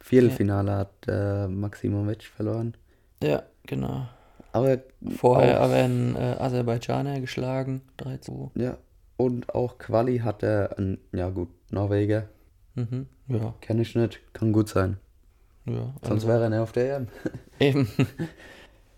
Viertelfinale 0.00 0.72
hat 0.76 0.92
äh, 1.08 1.48
Maximovic 1.48 2.24
verloren. 2.24 2.76
Ja, 3.22 3.42
genau. 3.66 4.06
Aber 4.52 4.78
Vorher 5.16 5.60
aber 5.60 5.74
einen 5.74 6.14
äh, 6.16 6.18
Aserbaidschaner 6.38 7.20
geschlagen, 7.20 7.82
3 7.96 8.18
zu. 8.18 8.52
ja, 8.54 8.76
und 9.16 9.54
auch 9.54 9.78
Quali 9.78 10.18
hatte 10.18 10.74
ein, 10.78 10.98
ja 11.12 11.30
gut, 11.30 11.48
Norweger. 11.70 12.28
Mhm. 12.74 13.06
Ja, 13.28 13.54
Kenne 13.60 13.82
ich 13.82 13.94
nicht, 13.94 14.20
kann 14.32 14.52
gut 14.52 14.68
sein. 14.68 14.98
ja. 15.66 15.94
Sonst 16.02 16.10
Also, 16.24 16.28
wäre 16.28 16.42
er 16.44 16.50
nicht 16.50 16.58
auf 16.58 16.72
der 16.72 16.96
EM. 16.96 17.08
eben. 17.60 17.88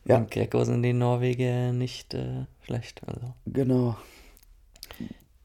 Ja. 0.05 0.19
Und 0.19 0.31
Greco 0.31 0.65
sind 0.65 0.83
die 0.83 0.93
Norweger 0.93 1.73
nicht 1.73 2.15
äh, 2.15 2.47
schlecht. 2.65 3.03
Also. 3.07 3.35
Genau. 3.47 3.97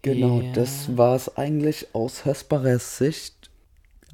Genau, 0.03 0.41
Ja. 0.41 0.51
das 0.53 0.95
war 0.97 1.15
es 1.15 1.35
eigentlich 1.37 1.93
aus 1.93 2.25
Hösbarer 2.25 2.79
Sicht. 2.79 3.49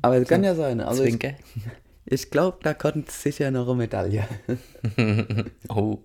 Aber 0.01 0.17
es 0.17 0.27
kann 0.27 0.43
ja 0.43 0.53
sein. 0.55 0.81
Also 0.81 1.03
ich, 1.03 1.11
Zwinker. 1.11 1.33
ich 2.05 2.29
glaube, 2.29 2.57
da 2.63 2.73
kommt 2.73 3.09
sicher 3.11 3.51
noch 3.51 3.67
eine 3.67 3.75
Medaille. 3.77 4.27
oh. 5.69 5.99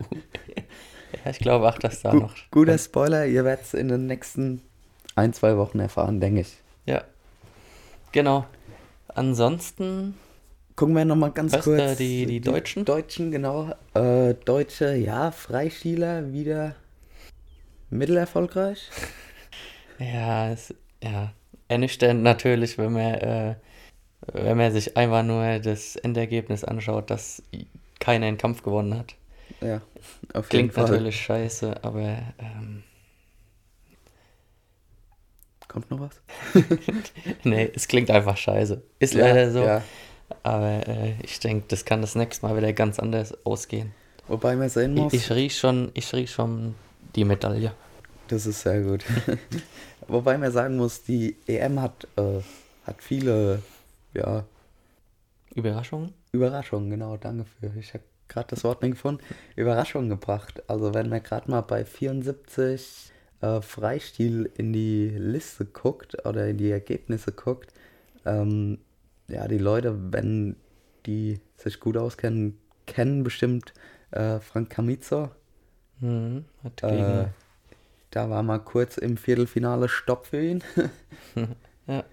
ja, 1.25 1.31
ich 1.31 1.38
glaube 1.38 1.69
auch, 1.69 1.78
dass 1.78 2.02
da 2.02 2.11
Gu 2.12 2.19
noch. 2.21 2.35
guter 2.50 2.78
Spoiler, 2.78 3.26
ihr 3.26 3.45
werdet 3.45 3.64
es 3.66 3.75
in 3.75 3.88
den 3.88 4.07
nächsten 4.07 4.62
ein, 5.14 5.33
zwei 5.33 5.57
Wochen 5.57 5.78
erfahren, 5.81 6.21
denke 6.21 6.40
ich. 6.42 6.57
Ja. 6.87 7.04
Genau. 8.12 8.47
Ansonsten, 9.09 10.14
Gucken 10.76 10.95
wir 10.97 11.04
nochmal 11.04 11.33
ganz 11.33 11.52
kurz. 11.61 11.78
äh, 11.81 11.97
die- 11.97 12.26
die 12.26 12.40
Deutschen? 12.40 12.85
Deutschen, 12.87 13.31
genau. 13.31 13.73
Äh, 13.95 14.35
Deutsche, 14.35 14.95
ja, 14.95 15.31
Freistiler 15.31 16.33
wieder 16.33 16.75
mittelerfolgreich. 17.90 18.88
ja, 19.99 20.50
es, 20.50 20.75
ja, 21.02 21.33
ernüchternd 21.69 22.23
natürlich, 22.23 22.78
wenn 22.78 22.92
man, 22.92 23.14
äh, 23.14 23.54
wenn 24.33 24.57
man 24.57 24.73
sich 24.73 24.97
einfach 24.97 25.23
nur 25.23 25.59
das 25.59 25.97
Endergebnis 25.97 26.64
anschaut, 26.64 27.11
dass 27.11 27.42
keiner 28.00 28.26
einen 28.26 28.38
Kampf 28.38 28.62
gewonnen 28.62 28.97
hat. 28.99 29.14
Ja, 29.61 29.76
auf 30.33 30.50
jeden 30.52 30.71
Klingt 30.71 30.73
Fall. 30.75 30.85
natürlich 30.85 31.21
scheiße, 31.21 31.85
aber 31.85 32.19
ähm, 32.38 32.83
Kommt 35.73 35.91
noch 35.91 36.00
was? 36.00 36.21
nee, 37.45 37.71
es 37.75 37.88
klingt 37.88 38.11
einfach 38.11 38.37
scheiße. 38.37 38.83
Ist 38.99 39.14
Ja, 39.14 39.26
leider 39.26 39.50
so. 39.50 39.62
ja. 39.64 39.83
Aber 40.43 40.87
äh, 40.88 41.14
ich 41.23 41.41
denke, 41.41 41.67
das 41.69 41.85
kann 41.85 42.00
das 42.02 42.14
nächste 42.14 42.47
Mal 42.47 42.57
wieder 42.57 42.73
ganz 42.73 42.99
anders 42.99 43.35
ausgehen. 43.45 43.95
Wobei 44.29 44.57
man 44.57 44.69
sehen 44.69 44.97
Ich, 44.97 45.02
muss, 45.02 45.12
ich 45.12 45.31
riech 45.31 45.59
schon, 45.59 45.91
ich 45.95 46.12
riech 46.12 46.31
schon 46.31 46.75
die 47.17 47.25
Medaille. 47.25 47.73
das 48.29 48.47
ist 48.47 48.62
sehr 48.62 48.83
gut. 48.83 49.05
Wobei 50.09 50.37
man 50.38 50.52
sagen 50.52 50.76
muss, 50.76 51.02
die 51.02 51.37
EM 51.47 51.81
hat, 51.81 52.07
äh, 52.17 52.41
hat 52.87 53.02
viele 53.02 53.62
ja, 54.14 54.45
Überraschung? 55.55 56.12
Überraschungen, 56.33 56.91
genau, 56.91 57.17
danke 57.17 57.45
für. 57.45 57.79
Ich 57.79 57.95
habe 57.95 58.05
gerade 58.29 58.49
das 58.49 58.64
Wort 58.64 58.83
nicht 58.83 58.93
gefunden. 58.93 59.23
Überraschungen 59.57 60.09
gebracht. 60.09 60.62
Also 60.69 60.95
wenn 60.95 61.09
man 61.09 61.23
gerade 61.23 61.50
mal 61.50 61.61
bei 61.61 61.85
74 61.85 63.12
äh, 63.43 63.61
Freistil 63.61 64.51
in 64.57 64.73
die 64.73 65.09
Liste 65.09 65.67
guckt 65.67 66.25
oder 66.25 66.49
in 66.49 66.57
die 66.57 66.71
Ergebnisse 66.71 67.33
guckt, 67.33 67.73
ähm, 68.25 68.79
ja, 69.29 69.49
die 69.49 69.59
Leute, 69.59 70.13
wenn 70.13 70.57
die 71.07 71.41
sich 71.57 71.81
gut 71.81 71.97
auskennen, 71.97 72.59
kennen 72.87 73.25
bestimmt 73.25 73.75
äh, 74.13 74.39
Frank 74.41 74.71
Camizo. 74.71 75.31
Mhm. 76.01 76.45
Äh, 76.83 77.27
da 78.11 78.31
war 78.31 78.43
mal 78.43 78.59
kurz 78.59 78.97
im 78.97 79.17
Viertelfinale 79.17 79.89
Stopp 79.89 80.27
für 80.27 80.43
ihn. 80.43 80.63
ja, 81.87 82.05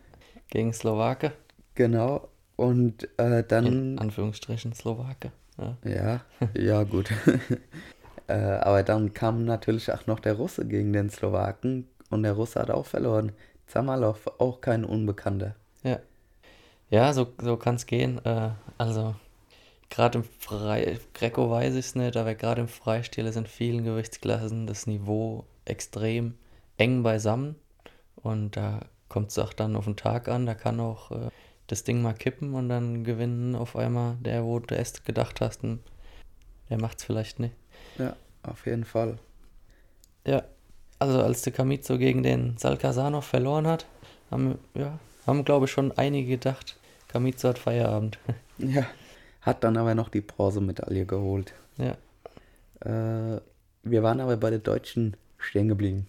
gegen 0.50 0.74
Slowake. 0.74 1.34
genau. 1.76 2.30
Und 2.56 3.08
äh, 3.18 3.44
dann. 3.44 3.66
In 3.66 4.00
Anführungsstrichen 4.00 4.74
Slowake. 4.74 5.32
Ja. 5.58 5.78
Ja, 5.84 6.22
ja, 6.54 6.84
gut. 6.84 7.12
äh, 8.30 8.60
aber 8.62 8.84
dann 8.84 9.14
kam 9.14 9.44
natürlich 9.44 9.92
auch 9.92 10.06
noch 10.06 10.20
der 10.20 10.34
Russe 10.34 10.66
gegen 10.66 10.94
den 10.94 11.10
Slowaken 11.10 11.88
und 12.12 12.24
der 12.24 12.34
Russe 12.34 12.60
hat 12.60 12.70
auch 12.70 12.86
verloren. 12.86 13.32
Zamalov, 13.66 14.28
auch 14.38 14.62
kein 14.62 14.86
Unbekannter. 14.86 15.56
Ja, 15.84 16.00
ja 16.90 17.14
so, 17.14 17.28
so 17.42 17.58
kann 17.58 17.76
es 17.76 17.86
gehen. 17.88 18.24
Äh, 18.26 18.52
also, 18.78 19.16
gerade 19.90 20.20
im 20.20 20.24
Frei, 20.24 21.00
Greco 21.14 21.50
weiß 21.50 21.74
ich 21.74 21.88
es 21.88 21.96
nicht, 21.96 22.18
aber 22.18 22.36
gerade 22.36 22.62
im 22.62 22.68
Freistil 22.68 23.26
ist 23.26 23.36
in 23.36 23.48
vielen 23.48 23.84
Gewichtsklassen 23.84 24.68
das 24.68 24.86
Niveau 24.86 25.46
extrem 25.66 26.36
eng 26.78 27.02
beisammen. 27.02 27.56
Und 28.16 28.58
da 28.58 28.82
kommt 29.08 29.32
es 29.32 29.40
auch 29.40 29.54
dann 29.54 29.76
auf 29.76 29.86
den 29.86 29.96
Tag 29.96 30.28
an. 30.28 30.46
Da 30.46 30.54
kann 30.54 30.80
auch 30.80 31.12
äh, 31.12 31.30
das 31.68 31.84
Ding 31.84 32.02
mal 32.02 32.14
kippen 32.14 32.54
und 32.54 32.70
dann 32.70 33.04
gewinnen 33.04 33.56
auf 33.56 33.76
einmal 33.76 34.18
der, 34.20 34.44
wo 34.44 34.60
du 34.60 34.76
erst 34.76 35.06
gedacht 35.06 35.42
hast, 35.42 35.64
hm, 35.64 35.80
der 36.70 36.80
macht 36.80 37.00
es 37.00 37.06
vielleicht 37.06 37.40
nicht. 37.40 37.56
Ja, 38.00 38.16
auf 38.44 38.66
jeden 38.66 38.86
Fall. 38.86 39.20
Ja, 40.26 40.44
also 41.00 41.22
als 41.22 41.42
der 41.44 41.54
Kamizo 41.54 41.98
gegen 41.98 42.24
den 42.24 42.58
Salkasanov 42.58 43.26
verloren 43.26 43.68
hat, 43.68 43.86
haben, 44.32 44.58
ja, 44.74 44.98
haben 45.28 45.46
glaube 45.46 45.66
ich 45.66 45.72
schon 45.72 45.92
einige 45.98 46.32
gedacht, 46.32 46.78
Kamizo 47.08 47.50
hat 47.50 47.60
Feierabend. 47.60 48.18
Ja, 48.58 48.86
hat 49.42 49.64
dann 49.64 49.78
aber 49.78 49.96
noch 49.96 50.10
die 50.10 50.20
Bronzemedaille 50.22 51.06
geholt. 51.06 51.54
ja, 51.78 51.96
Äh, 52.82 53.40
wir 53.84 54.04
waren 54.04 54.20
aber 54.20 54.36
bei 54.36 54.50
den 54.50 54.62
Deutschen 54.64 55.16
stehen 55.38 55.70
geblieben. 55.70 56.08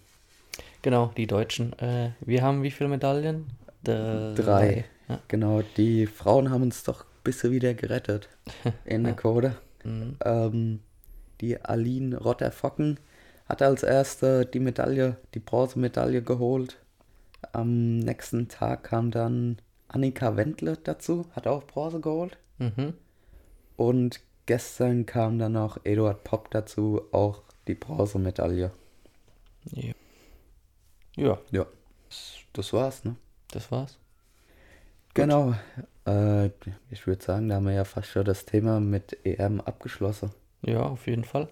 genau, 0.83 1.13
die 1.17 1.29
Deutschen. 1.29 1.73
Äh, 1.79 2.11
wir 2.21 2.43
haben 2.43 2.65
wie 2.65 2.73
viele 2.73 2.91
Medaillen? 2.91 3.47
Drei. 3.85 4.35
Drei. 4.35 4.85
Ja. 5.09 5.21
Genau, 5.29 5.63
die 5.77 6.07
Frauen 6.09 6.51
haben 6.51 6.63
uns 6.63 6.83
doch 6.83 7.03
ein 7.03 7.23
bisschen 7.25 7.53
wieder 7.53 7.73
gerettet 7.75 8.29
in 8.85 9.05
der 9.05 9.15
Code. 9.15 9.57
Mhm. 9.85 10.17
Ähm, 10.25 10.81
die 11.41 11.61
Aline 11.63 12.17
Rotter-Focken 12.17 12.99
hat 13.49 13.63
als 13.63 13.83
erste 13.83 14.47
die 14.47 14.61
Medaille, 14.61 15.17
die 15.35 15.41
Bronzemedaille 15.41 16.23
geholt. 16.23 16.79
Am 17.53 17.99
nächsten 17.99 18.49
Tag 18.49 18.85
kam 18.85 19.11
dann 19.11 19.59
Annika 19.89 20.37
Wendle 20.37 20.77
dazu, 20.77 21.27
hat 21.33 21.47
auch 21.47 21.65
Bronze 21.65 22.01
geholt. 22.01 22.39
Mhm. 22.59 22.95
Und 23.77 24.21
gestern 24.47 25.07
kam 25.07 25.39
dann 25.39 25.53
noch 25.53 25.85
Eduard 25.85 26.23
Popp 26.23 26.51
dazu, 26.51 27.03
auch 27.13 27.43
die 27.67 27.75
Bronzemedaille. 27.75 28.71
Ja. 29.65 29.95
ja, 31.17 31.39
Ja, 31.51 31.67
das, 32.09 32.35
das 32.53 32.73
war's, 32.73 33.05
ne? 33.05 33.17
das 33.51 33.71
war's. 33.73 33.99
Genau. 35.15 35.55
Äh, 36.07 36.47
ich 36.91 37.07
würde 37.07 37.25
sagen, 37.25 37.49
da 37.49 37.57
haben 37.57 37.67
wir 37.67 37.73
ja 37.73 37.85
fast 37.85 38.09
schon 38.09 38.25
das 38.25 38.45
Thema 38.45 38.81
mit 38.81 39.19
EM 39.25 39.61
abgeschlossen. 39.61 40.31
Ja, 40.63 40.83
auf 40.83 41.07
jeden 41.07 41.25
Fall. 41.25 41.49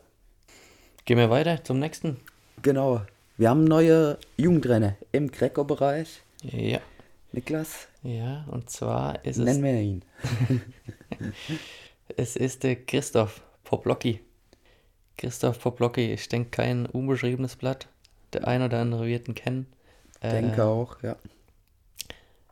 Gehen 1.05 1.19
wir 1.19 1.31
weiter 1.31 1.63
zum 1.65 1.79
nächsten. 1.79 2.19
Genau. 2.63 3.03
Wir 3.37 3.51
haben 3.51 3.65
neue 3.65 4.19
Jugendtrainer 4.37 4.97
im 5.13 5.31
Greco-Bereich. 5.31 6.23
Ja, 6.43 6.81
Niklas, 7.33 7.89
ja, 8.03 8.45
und 8.51 8.71
zwar 8.71 9.25
ist 9.25 9.37
es, 9.39 9.45
nennen 9.45 9.63
wir 9.63 9.75
ihn. 9.75 10.03
es 12.17 12.37
ist 12.37 12.63
der 12.63 12.77
Christoph 12.77 13.43
Poplocki. 13.65 14.21
Christoph 15.17 15.61
Poplocki, 15.61 16.13
ich 16.13 16.29
denke 16.29 16.51
kein 16.51 16.87
unbeschriebenes 16.87 17.57
Blatt. 17.57 17.89
Der 18.33 18.47
ein 18.47 18.63
oder 18.63 18.81
andere 18.81 19.07
wird 19.07 19.29
ihn 19.29 19.35
kennen. 19.35 19.67
Denke 20.23 20.63
Äh, 20.63 20.65
auch, 20.65 21.03
ja. 21.03 21.17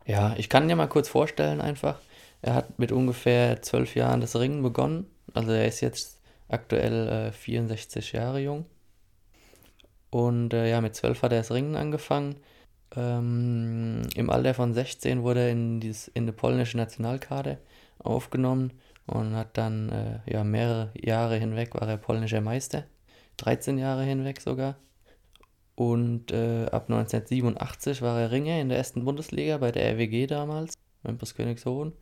Ja, 0.05 0.35
ich 0.37 0.47
kann 0.49 0.67
dir 0.67 0.75
mal 0.75 0.87
kurz 0.87 1.09
vorstellen 1.09 1.59
einfach. 1.59 1.99
Er 2.41 2.53
hat 2.53 2.79
mit 2.79 2.91
ungefähr 2.91 3.61
zwölf 3.61 3.95
Jahren 3.95 4.21
das 4.21 4.35
Ringen 4.35 4.63
begonnen. 4.63 5.07
Also 5.33 5.51
er 5.51 5.67
ist 5.67 5.81
jetzt 5.81 6.16
aktuell 6.49 7.29
äh, 7.29 7.31
64 7.31 8.13
Jahre 8.13 8.39
jung. 8.39 8.65
Und 10.09 10.53
äh, 10.53 10.69
ja, 10.69 10.81
mit 10.81 10.95
zwölf 10.95 11.21
hat 11.21 11.31
er 11.31 11.39
das 11.39 11.51
Ringen 11.51 11.75
angefangen. 11.75 12.37
Ähm, 12.95 14.03
Im 14.15 14.29
Alter 14.29 14.53
von 14.53 14.73
16 14.73 15.23
wurde 15.23 15.41
er 15.41 15.51
in, 15.51 15.79
dieses, 15.79 16.07
in 16.09 16.25
die 16.25 16.31
polnische 16.31 16.77
Nationalkarte 16.77 17.59
aufgenommen 17.99 18.71
und 19.05 19.35
hat 19.35 19.57
dann 19.57 19.89
äh, 19.89 20.19
ja, 20.31 20.43
mehrere 20.43 20.91
Jahre 20.95 21.37
hinweg 21.37 21.75
war 21.75 21.87
er 21.87 21.97
polnischer 21.97 22.41
Meister. 22.41 22.85
13 23.37 23.77
Jahre 23.77 24.03
hinweg 24.03 24.41
sogar. 24.41 24.77
Und 25.75 26.31
äh, 26.31 26.65
ab 26.65 26.89
1987 26.89 28.01
war 28.01 28.19
er 28.19 28.31
Ringer 28.31 28.59
in 28.59 28.69
der 28.69 28.79
ersten 28.79 29.05
Bundesliga 29.05 29.57
bei 29.57 29.71
der 29.71 29.93
RWG 29.93 30.25
damals, 30.25 30.73
Memphis 31.03 31.35
Königshofen. 31.35 31.93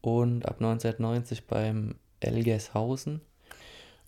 Und 0.00 0.46
ab 0.46 0.56
1990 0.60 1.46
beim 1.46 1.96
Elgershausen. 2.20 3.20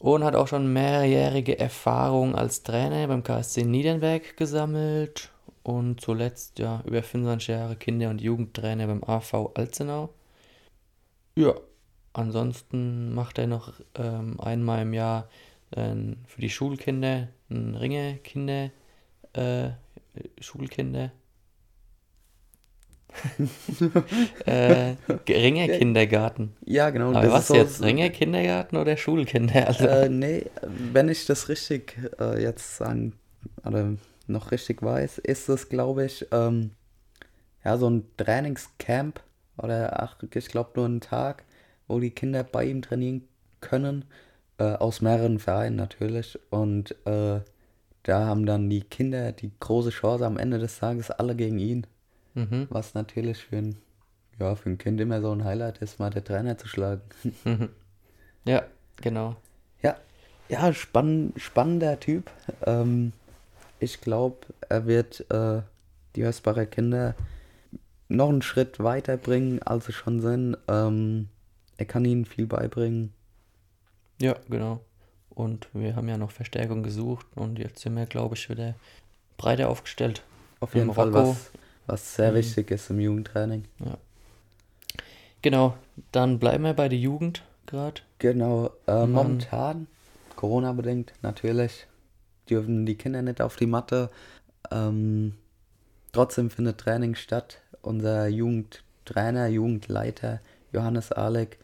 Und 0.00 0.24
hat 0.24 0.34
auch 0.34 0.48
schon 0.48 0.72
mehrjährige 0.72 1.58
Erfahrung 1.58 2.34
als 2.34 2.62
Trainer 2.62 3.06
beim 3.06 3.22
KSC 3.22 3.64
Niedernberg 3.64 4.36
gesammelt. 4.36 5.30
Und 5.62 6.00
zuletzt 6.00 6.58
ja 6.58 6.82
über 6.86 7.02
25 7.02 7.48
Jahre 7.48 7.76
Kinder- 7.76 8.08
und 8.08 8.20
Jugendtrainer 8.20 8.86
beim 8.86 9.04
AV 9.04 9.50
Alzenau. 9.54 10.08
Ja, 11.36 11.54
ansonsten 12.14 13.14
macht 13.14 13.38
er 13.38 13.46
noch 13.46 13.74
ähm, 13.94 14.40
einmal 14.40 14.82
im 14.82 14.94
Jahr 14.94 15.28
ähm, 15.76 16.16
für 16.26 16.40
die 16.40 16.50
Schulkinder 16.50 17.28
ein 17.50 17.74
Ringerkinder 17.76 18.70
äh, 19.34 19.70
Schulkinder. 20.40 21.12
äh, 24.46 24.94
Ringer 25.28 25.68
Kindergarten. 25.68 26.52
Ja, 26.64 26.90
genau. 26.90 27.12
Aber 27.12 27.30
was 27.30 27.42
ist 27.42 27.48
so- 27.48 27.54
jetzt? 27.54 27.82
Ringer 27.82 28.10
Kindergarten 28.10 28.76
oder 28.76 28.96
Schulkinder? 28.96 29.66
Also, 29.68 29.86
Äh, 29.86 30.08
nee, 30.08 30.46
wenn 30.62 31.08
ich 31.08 31.26
das 31.26 31.48
richtig 31.48 31.98
äh, 32.20 32.42
jetzt 32.42 32.76
sagen 32.76 33.14
oder 33.64 33.94
noch 34.26 34.52
richtig 34.52 34.82
weiß, 34.82 35.18
ist 35.18 35.48
es, 35.48 35.68
glaube 35.68 36.04
ich, 36.06 36.26
ähm, 36.32 36.70
ja, 37.64 37.76
so 37.76 37.88
ein 37.90 38.04
Trainingscamp 38.16 39.20
oder 39.58 40.02
ach, 40.02 40.16
ich 40.34 40.48
glaube 40.48 40.70
nur 40.76 40.86
einen 40.86 41.00
Tag, 41.00 41.44
wo 41.88 41.98
die 42.00 42.10
Kinder 42.10 42.42
bei 42.44 42.64
ihm 42.64 42.82
trainieren 42.82 43.24
können, 43.60 44.04
äh, 44.58 44.64
aus 44.74 45.00
mehreren 45.00 45.38
Vereinen 45.38 45.76
natürlich. 45.76 46.38
Und 46.50 46.92
äh, 47.06 47.40
da 48.02 48.26
haben 48.26 48.46
dann 48.46 48.70
die 48.70 48.82
Kinder 48.82 49.32
die 49.32 49.52
große 49.60 49.90
Chance 49.90 50.26
am 50.26 50.38
Ende 50.38 50.58
des 50.58 50.78
Tages 50.78 51.10
alle 51.10 51.36
gegen 51.36 51.58
ihn, 51.58 51.86
mhm. 52.34 52.66
was 52.70 52.94
natürlich 52.94 53.38
für 53.38 53.56
ein, 53.56 53.76
ja, 54.38 54.54
für 54.54 54.70
ein 54.70 54.78
Kind 54.78 55.00
immer 55.00 55.20
so 55.20 55.32
ein 55.32 55.44
Highlight 55.44 55.78
ist, 55.78 55.98
mal 55.98 56.10
der 56.10 56.24
Trainer 56.24 56.58
zu 56.58 56.68
schlagen. 56.68 57.02
Ja, 58.46 58.64
genau. 59.02 59.36
Ja, 59.82 59.96
ja, 60.48 60.72
spann 60.72 61.34
spannender 61.36 62.00
Typ. 62.00 62.30
Ähm, 62.64 63.12
ich 63.78 64.00
glaube, 64.00 64.38
er 64.68 64.86
wird 64.86 65.30
äh, 65.30 65.60
die 66.16 66.24
Hösbacher 66.24 66.66
Kinder 66.66 67.14
noch 68.08 68.28
einen 68.28 68.42
Schritt 68.42 68.82
weiterbringen, 68.82 69.62
als 69.62 69.86
sie 69.86 69.92
schon 69.92 70.20
sind. 70.20 70.56
Ähm, 70.68 71.28
er 71.76 71.86
kann 71.86 72.04
ihnen 72.04 72.24
viel 72.24 72.46
beibringen. 72.46 73.12
Ja, 74.20 74.36
genau. 74.48 74.80
Und 75.30 75.68
wir 75.72 75.96
haben 75.96 76.08
ja 76.08 76.18
noch 76.18 76.30
Verstärkung 76.30 76.82
gesucht 76.82 77.26
und 77.34 77.58
jetzt 77.58 77.80
sind 77.80 77.96
wir, 77.96 78.06
glaube 78.06 78.34
ich, 78.34 78.50
wieder 78.50 78.74
breiter 79.38 79.68
aufgestellt. 79.68 80.22
Auf 80.58 80.74
jeden 80.74 80.92
Fall, 80.92 81.14
was, 81.14 81.50
was 81.86 82.14
sehr 82.16 82.32
Mhm. 82.32 82.36
wichtig 82.36 82.70
ist 82.70 82.90
im 82.90 83.00
Jugendtraining. 83.00 83.64
Genau, 85.42 85.74
dann 86.12 86.38
bleiben 86.38 86.64
wir 86.64 86.74
bei 86.74 86.88
der 86.88 86.98
Jugend 86.98 87.42
gerade. 87.66 88.02
Genau, 88.18 88.70
äh, 88.86 89.06
momentan, 89.06 89.86
Corona-bedingt, 90.36 91.12
natürlich, 91.22 91.86
dürfen 92.48 92.84
die 92.84 92.96
Kinder 92.96 93.22
nicht 93.22 93.40
auf 93.40 93.56
die 93.56 93.66
Matte. 93.66 94.10
Ähm, 94.70 95.34
trotzdem 96.12 96.50
findet 96.50 96.78
Training 96.78 97.14
statt. 97.14 97.58
Unser 97.82 98.26
Jugendtrainer, 98.28 99.46
Jugendleiter 99.48 100.40
Johannes 100.72 101.10
Alek 101.12 101.58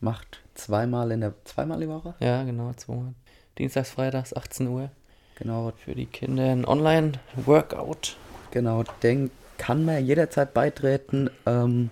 macht 0.00 0.40
zweimal 0.54 1.10
in 1.12 1.20
der 1.20 1.34
zweimal 1.44 1.80
die 1.80 1.88
Woche. 1.88 2.14
Ja, 2.20 2.42
genau, 2.44 2.72
zweimal. 2.74 3.12
Dienstags, 3.58 3.90
Freitags, 3.90 4.34
18 4.34 4.68
Uhr. 4.68 4.90
Genau. 5.36 5.72
Für 5.76 5.94
die 5.94 6.06
Kinder 6.06 6.44
ein 6.50 6.64
Online-Workout. 6.64 8.16
Genau, 8.52 8.84
den 9.02 9.30
kann 9.58 9.84
man 9.84 10.04
jederzeit 10.04 10.54
beitreten. 10.54 11.30
Ähm, 11.44 11.90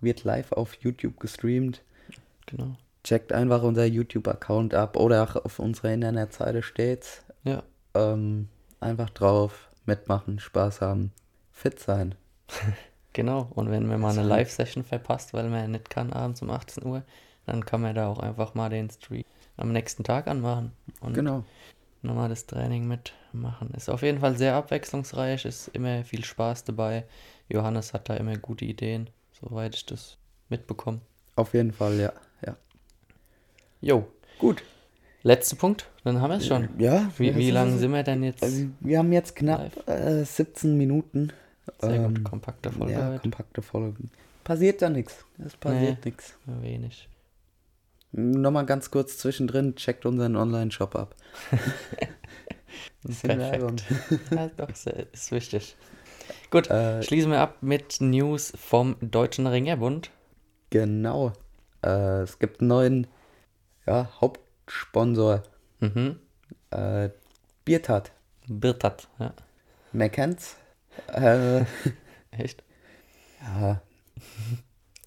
wird 0.00 0.24
live 0.24 0.52
auf 0.52 0.74
YouTube 0.74 1.18
gestreamt. 1.18 1.82
Genau. 2.46 2.76
Checkt 3.02 3.32
einfach 3.32 3.62
unser 3.62 3.84
YouTube-Account 3.84 4.74
ab 4.74 4.96
oder 4.96 5.22
auch 5.22 5.36
auf 5.36 5.58
unserer 5.58 5.92
Internetseite 5.92 6.62
steht's. 6.62 7.24
Ja. 7.44 7.62
Ähm, 7.94 8.48
einfach 8.80 9.10
drauf, 9.10 9.70
mitmachen, 9.86 10.38
Spaß 10.38 10.80
haben, 10.80 11.12
fit 11.52 11.80
sein. 11.80 12.14
Genau. 13.14 13.48
Und 13.50 13.68
wenn 13.70 13.88
man 13.88 14.00
mal 14.00 14.12
eine 14.12 14.22
Live-Session 14.22 14.84
verpasst, 14.84 15.34
weil 15.34 15.48
man 15.48 15.72
nicht 15.72 15.90
kann 15.90 16.12
abends 16.12 16.40
um 16.40 16.50
18 16.50 16.84
Uhr, 16.86 17.02
dann 17.46 17.64
kann 17.64 17.80
man 17.80 17.94
da 17.94 18.06
auch 18.06 18.20
einfach 18.20 18.54
mal 18.54 18.68
den 18.68 18.90
Stream 18.90 19.24
am 19.56 19.72
nächsten 19.72 20.04
Tag 20.04 20.28
anmachen 20.28 20.70
und 21.00 21.14
Genau. 21.14 21.44
Nochmal 22.02 22.28
das 22.28 22.46
Training 22.46 22.86
mitmachen. 22.86 23.70
Ist 23.76 23.88
auf 23.88 24.02
jeden 24.02 24.20
Fall 24.20 24.36
sehr 24.36 24.54
abwechslungsreich, 24.54 25.44
ist 25.44 25.68
immer 25.68 26.04
viel 26.04 26.24
Spaß 26.24 26.64
dabei. 26.64 27.04
Johannes 27.48 27.92
hat 27.92 28.08
da 28.08 28.14
immer 28.14 28.36
gute 28.36 28.64
Ideen, 28.64 29.10
soweit 29.40 29.74
ich 29.74 29.86
das 29.86 30.18
mitbekomme. 30.48 31.00
Auf 31.36 31.54
jeden 31.54 31.72
Fall, 31.72 31.98
ja. 31.98 32.12
ja. 32.44 32.56
Jo, 33.80 34.08
Gut. 34.38 34.62
letzter 35.22 35.56
Punkt, 35.56 35.88
dann 36.04 36.20
haben 36.20 36.30
wir 36.30 36.38
es 36.38 36.46
schon. 36.46 36.68
Ja. 36.78 37.10
Wie, 37.16 37.34
wie 37.36 37.50
lange 37.50 37.78
sind 37.78 37.92
wir 37.92 38.02
denn 38.02 38.22
jetzt? 38.22 38.42
Also, 38.42 38.66
wir 38.80 38.98
haben 38.98 39.12
jetzt 39.12 39.36
knapp 39.36 39.70
äh, 39.88 40.24
17 40.24 40.76
Minuten. 40.76 41.32
Sehr 41.80 41.90
ähm, 41.94 42.14
gut, 42.14 42.24
kompakte 42.24 42.72
Folge 42.72 42.92
Ja, 42.92 43.18
kompakte 43.18 43.62
Folgen. 43.62 44.10
Passiert 44.42 44.82
da 44.82 44.88
nichts. 44.88 45.24
Es 45.44 45.56
passiert 45.56 46.04
nichts. 46.04 46.34
Wenig. 46.46 47.08
Nochmal 48.12 48.64
ganz 48.66 48.90
kurz 48.90 49.18
zwischendrin, 49.18 49.76
checkt 49.76 50.06
unseren 50.06 50.36
Online-Shop 50.36 50.96
ab. 50.96 51.14
Perfekt. 53.22 53.84
ja, 54.30 54.48
doch, 54.56 54.70
ist 54.70 55.30
wichtig. 55.30 55.76
Gut, 56.50 56.70
Äh, 56.70 57.02
schließen 57.02 57.30
wir 57.30 57.40
ab 57.40 57.56
mit 57.60 58.00
News 58.00 58.52
vom 58.56 58.96
Deutschen 59.00 59.46
Ringerbund. 59.46 60.10
Genau. 60.70 61.32
Äh, 61.84 62.22
es 62.22 62.38
gibt 62.38 62.60
einen 62.60 62.68
neuen 62.68 63.06
ja, 63.86 64.10
Hauptsponsor. 64.20 65.42
Mhm. 65.80 66.18
Äh, 66.70 67.10
Biertat. 67.64 68.12
Birtat, 68.46 69.08
ja. 69.18 69.32
Man 69.92 70.10
kennt's. 70.10 70.56
Äh, 71.12 71.64
Echt? 72.30 72.62
ja, 73.40 73.80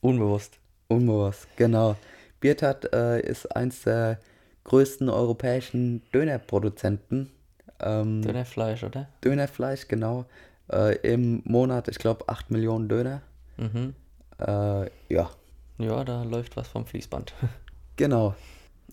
Unbewusst. 0.02 0.60
unbewusst, 0.88 1.48
genau. 1.58 1.96
Biertat 2.42 2.94
äh, 2.94 3.22
ist 3.22 3.56
eins 3.56 3.84
der 3.84 4.20
größten 4.66 5.10
europäischen 5.10 6.02
Dönerproduzenten. 6.14 7.32
Ähm, 7.80 8.22
Dönerfleisch, 8.22 8.84
oder? 8.84 9.08
Dönerfleisch, 9.24 9.88
genau. 9.88 10.26
Äh, 10.72 10.98
Im 10.98 11.42
Monat, 11.46 11.88
ich 11.88 11.98
glaube, 11.98 12.28
8 12.28 12.52
Millionen 12.52 12.90
Döner. 12.90 13.22
Mhm. 13.58 13.94
Äh, 14.40 14.90
ja, 15.10 15.30
Ja, 15.78 16.04
da 16.04 16.24
läuft 16.24 16.58
was 16.58 16.68
vom 16.68 16.86
Fließband. 16.86 17.34
genau. 17.96 18.36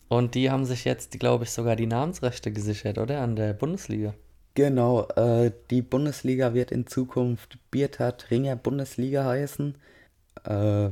Und 0.08 0.34
die 0.34 0.50
haben 0.50 0.64
sich 0.64 0.84
jetzt, 0.84 1.18
glaube 1.18 1.44
ich, 1.44 1.50
sogar 1.50 1.76
die 1.76 1.86
Namensrechte 1.86 2.50
gesichert, 2.52 2.98
oder? 2.98 3.20
An 3.20 3.36
der 3.36 3.52
Bundesliga. 3.52 4.14
Genau, 4.54 5.06
äh, 5.16 5.52
die 5.70 5.82
Bundesliga 5.82 6.52
wird 6.54 6.72
in 6.72 6.86
Zukunft 6.86 7.58
Biertat 7.70 8.30
Ringer 8.30 8.56
Bundesliga 8.56 9.24
heißen. 9.24 9.76
Äh, 10.44 10.90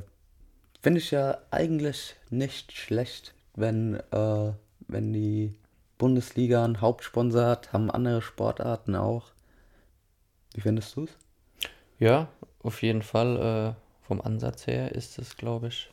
Finde 0.86 1.00
ich 1.00 1.10
ja 1.10 1.38
eigentlich 1.50 2.14
nicht 2.30 2.70
schlecht, 2.70 3.34
wenn, 3.56 3.96
äh, 4.12 4.52
wenn 4.86 5.12
die 5.12 5.52
Bundesliga 5.98 6.64
einen 6.64 6.80
Hauptsponsor 6.80 7.44
hat, 7.44 7.72
haben 7.72 7.90
andere 7.90 8.22
Sportarten 8.22 8.94
auch. 8.94 9.32
Wie 10.54 10.60
findest 10.60 10.94
du 10.94 11.02
es? 11.02 11.10
Ja, 11.98 12.28
auf 12.62 12.82
jeden 12.82 13.02
Fall. 13.02 13.74
Äh, 13.74 14.06
vom 14.06 14.20
Ansatz 14.20 14.68
her 14.68 14.92
ist 14.92 15.18
es, 15.18 15.36
glaube 15.36 15.66
ich, 15.66 15.90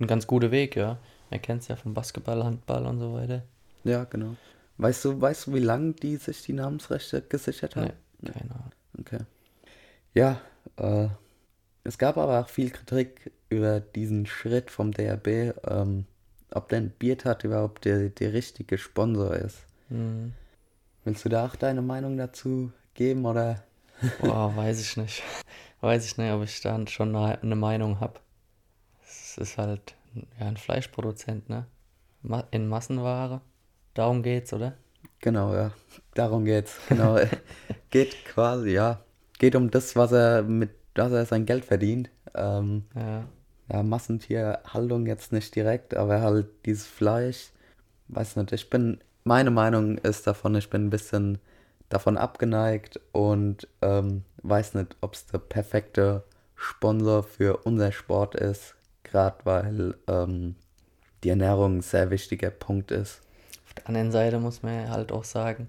ein 0.00 0.08
ganz 0.08 0.26
guter 0.26 0.50
Weg, 0.50 0.74
ja. 0.74 0.98
Man 1.30 1.40
kennt 1.40 1.62
es 1.62 1.68
ja 1.68 1.76
vom 1.76 1.94
Basketball, 1.94 2.42
Handball 2.42 2.84
und 2.84 2.98
so 2.98 3.14
weiter. 3.14 3.44
Ja, 3.84 4.02
genau. 4.02 4.34
Weißt 4.78 5.04
du, 5.04 5.20
weißt 5.20 5.46
du, 5.46 5.54
wie 5.54 5.60
lange 5.60 5.92
die 5.92 6.16
sich 6.16 6.42
die 6.42 6.52
Namensrechte 6.52 7.22
gesichert 7.22 7.76
haben? 7.76 7.92
Nee, 8.22 8.32
keine 8.32 8.50
Ahnung. 8.56 8.72
Okay. 8.98 9.20
Ja, 10.14 10.40
äh, 10.78 11.10
es 11.88 11.96
gab 11.96 12.18
aber 12.18 12.40
auch 12.40 12.48
viel 12.48 12.70
Kritik 12.70 13.32
über 13.48 13.80
diesen 13.80 14.26
Schritt 14.26 14.70
vom 14.70 14.92
DRB, 14.92 15.54
ähm, 15.66 16.04
ob 16.50 16.68
denn 16.68 16.90
Biertat 16.90 17.44
überhaupt 17.44 17.86
der, 17.86 18.10
der 18.10 18.34
richtige 18.34 18.76
Sponsor 18.76 19.34
ist. 19.34 19.64
Hm. 19.88 20.34
Willst 21.04 21.24
du 21.24 21.30
da 21.30 21.46
auch 21.46 21.56
deine 21.56 21.80
Meinung 21.80 22.18
dazu 22.18 22.72
geben 22.92 23.24
oder? 23.24 23.64
Boah, 24.20 24.54
weiß 24.54 24.80
ich 24.82 24.98
nicht. 24.98 25.22
Weiß 25.80 26.04
ich 26.04 26.18
nicht, 26.18 26.30
ob 26.30 26.42
ich 26.42 26.60
da 26.60 26.86
schon 26.86 27.16
eine 27.16 27.56
Meinung 27.56 28.00
habe. 28.00 28.20
Es 29.02 29.38
ist 29.38 29.56
halt 29.56 29.94
ja, 30.14 30.46
ein 30.46 30.56
Fleischproduzent, 30.56 31.48
ne? 31.48 31.66
In 32.50 32.68
Massenware. 32.68 33.40
Darum 33.94 34.22
geht's, 34.22 34.52
oder? 34.52 34.74
Genau, 35.20 35.54
ja. 35.54 35.72
Darum 36.14 36.44
geht's. 36.44 36.76
Genau. 36.88 37.18
geht 37.90 38.24
quasi, 38.26 38.70
ja. 38.72 39.00
Geht 39.38 39.54
um 39.54 39.70
das, 39.70 39.96
was 39.96 40.12
er 40.12 40.42
mit, 40.42 40.70
dass 40.98 41.12
er 41.12 41.24
sein 41.26 41.46
Geld 41.46 41.64
verdient. 41.64 42.10
Ähm, 42.34 42.84
Ja. 42.94 43.24
ja, 43.72 43.82
Massentierhaltung 43.82 45.06
jetzt 45.06 45.32
nicht 45.32 45.54
direkt, 45.54 45.94
aber 45.94 46.20
halt 46.20 46.48
dieses 46.66 46.86
Fleisch, 46.86 47.50
weiß 48.08 48.36
nicht, 48.36 48.52
ich 48.52 48.70
bin, 48.70 48.98
meine 49.24 49.50
Meinung 49.50 49.98
ist 49.98 50.26
davon, 50.26 50.54
ich 50.54 50.70
bin 50.70 50.86
ein 50.86 50.90
bisschen 50.90 51.38
davon 51.88 52.18
abgeneigt 52.18 53.00
und 53.12 53.66
ähm, 53.82 54.24
weiß 54.42 54.74
nicht, 54.74 54.96
ob 55.00 55.14
es 55.14 55.26
der 55.26 55.38
perfekte 55.38 56.24
Sponsor 56.54 57.22
für 57.22 57.58
unser 57.64 57.92
Sport 57.92 58.34
ist, 58.34 58.74
gerade 59.04 59.36
weil 59.44 59.94
ähm, 60.06 60.56
die 61.24 61.30
Ernährung 61.30 61.78
ein 61.78 61.82
sehr 61.82 62.10
wichtiger 62.10 62.50
Punkt 62.50 62.90
ist. 62.90 63.20
Auf 63.66 63.74
der 63.74 63.88
anderen 63.88 64.12
Seite 64.12 64.38
muss 64.38 64.62
man 64.62 64.90
halt 64.90 65.12
auch 65.12 65.24
sagen, 65.24 65.68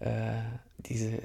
äh, 0.00 0.42
diese, 0.78 1.18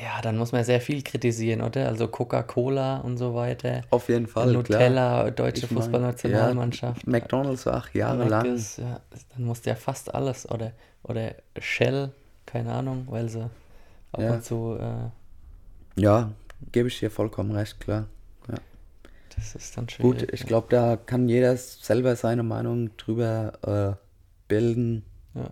ja, 0.00 0.20
dann 0.22 0.36
muss 0.36 0.52
man 0.52 0.64
sehr 0.64 0.80
viel 0.80 1.02
kritisieren, 1.02 1.60
oder? 1.60 1.86
Also 1.88 2.08
Coca-Cola 2.08 2.98
und 2.98 3.16
so 3.16 3.34
weiter. 3.34 3.82
Auf 3.90 4.08
jeden 4.08 4.26
Fall, 4.26 4.44
klar. 4.48 4.54
Nutella, 4.54 5.30
deutsche 5.30 5.66
Ich 5.66 5.70
mein, 5.70 5.82
Fußballnationalmandschaft. 5.82 7.04
Ja, 7.04 7.10
McDonalds 7.10 7.66
war 7.66 7.74
acht 7.74 7.94
Jahre 7.94 8.28
lang. 8.28 8.46
Mc's, 8.54 8.76
ja, 8.78 9.00
dann 9.34 9.44
musste 9.44 9.70
ja 9.70 9.76
fast 9.76 10.14
alles. 10.14 10.50
Oder, 10.50 10.72
oder 11.02 11.34
Shell, 11.58 12.12
keine 12.46 12.72
Ahnung, 12.72 13.06
weil 13.08 13.28
sie 13.28 13.42
ab 14.12 14.20
Ja. 14.20 14.32
und 14.34 14.44
zu, 14.44 14.76
äh, 14.80 16.00
Ja, 16.00 16.32
gebe 16.72 16.88
ich 16.88 16.98
dir 16.98 17.10
vollkommen 17.10 17.52
recht, 17.52 17.78
klar. 17.80 18.06
das 19.36 19.54
ist 19.56 19.76
dann 19.76 19.88
schwierig. 19.88 20.20
Gut, 20.20 20.32
ich 20.32 20.46
glaube, 20.46 20.68
da 20.70 20.96
kann 20.96 21.28
jeder 21.28 21.56
selber 21.56 22.14
seine 22.16 22.42
Meinung 22.44 22.96
drüber 22.96 23.96
äh, 23.98 24.04
bilden. 24.48 25.04
Ja. 25.34 25.50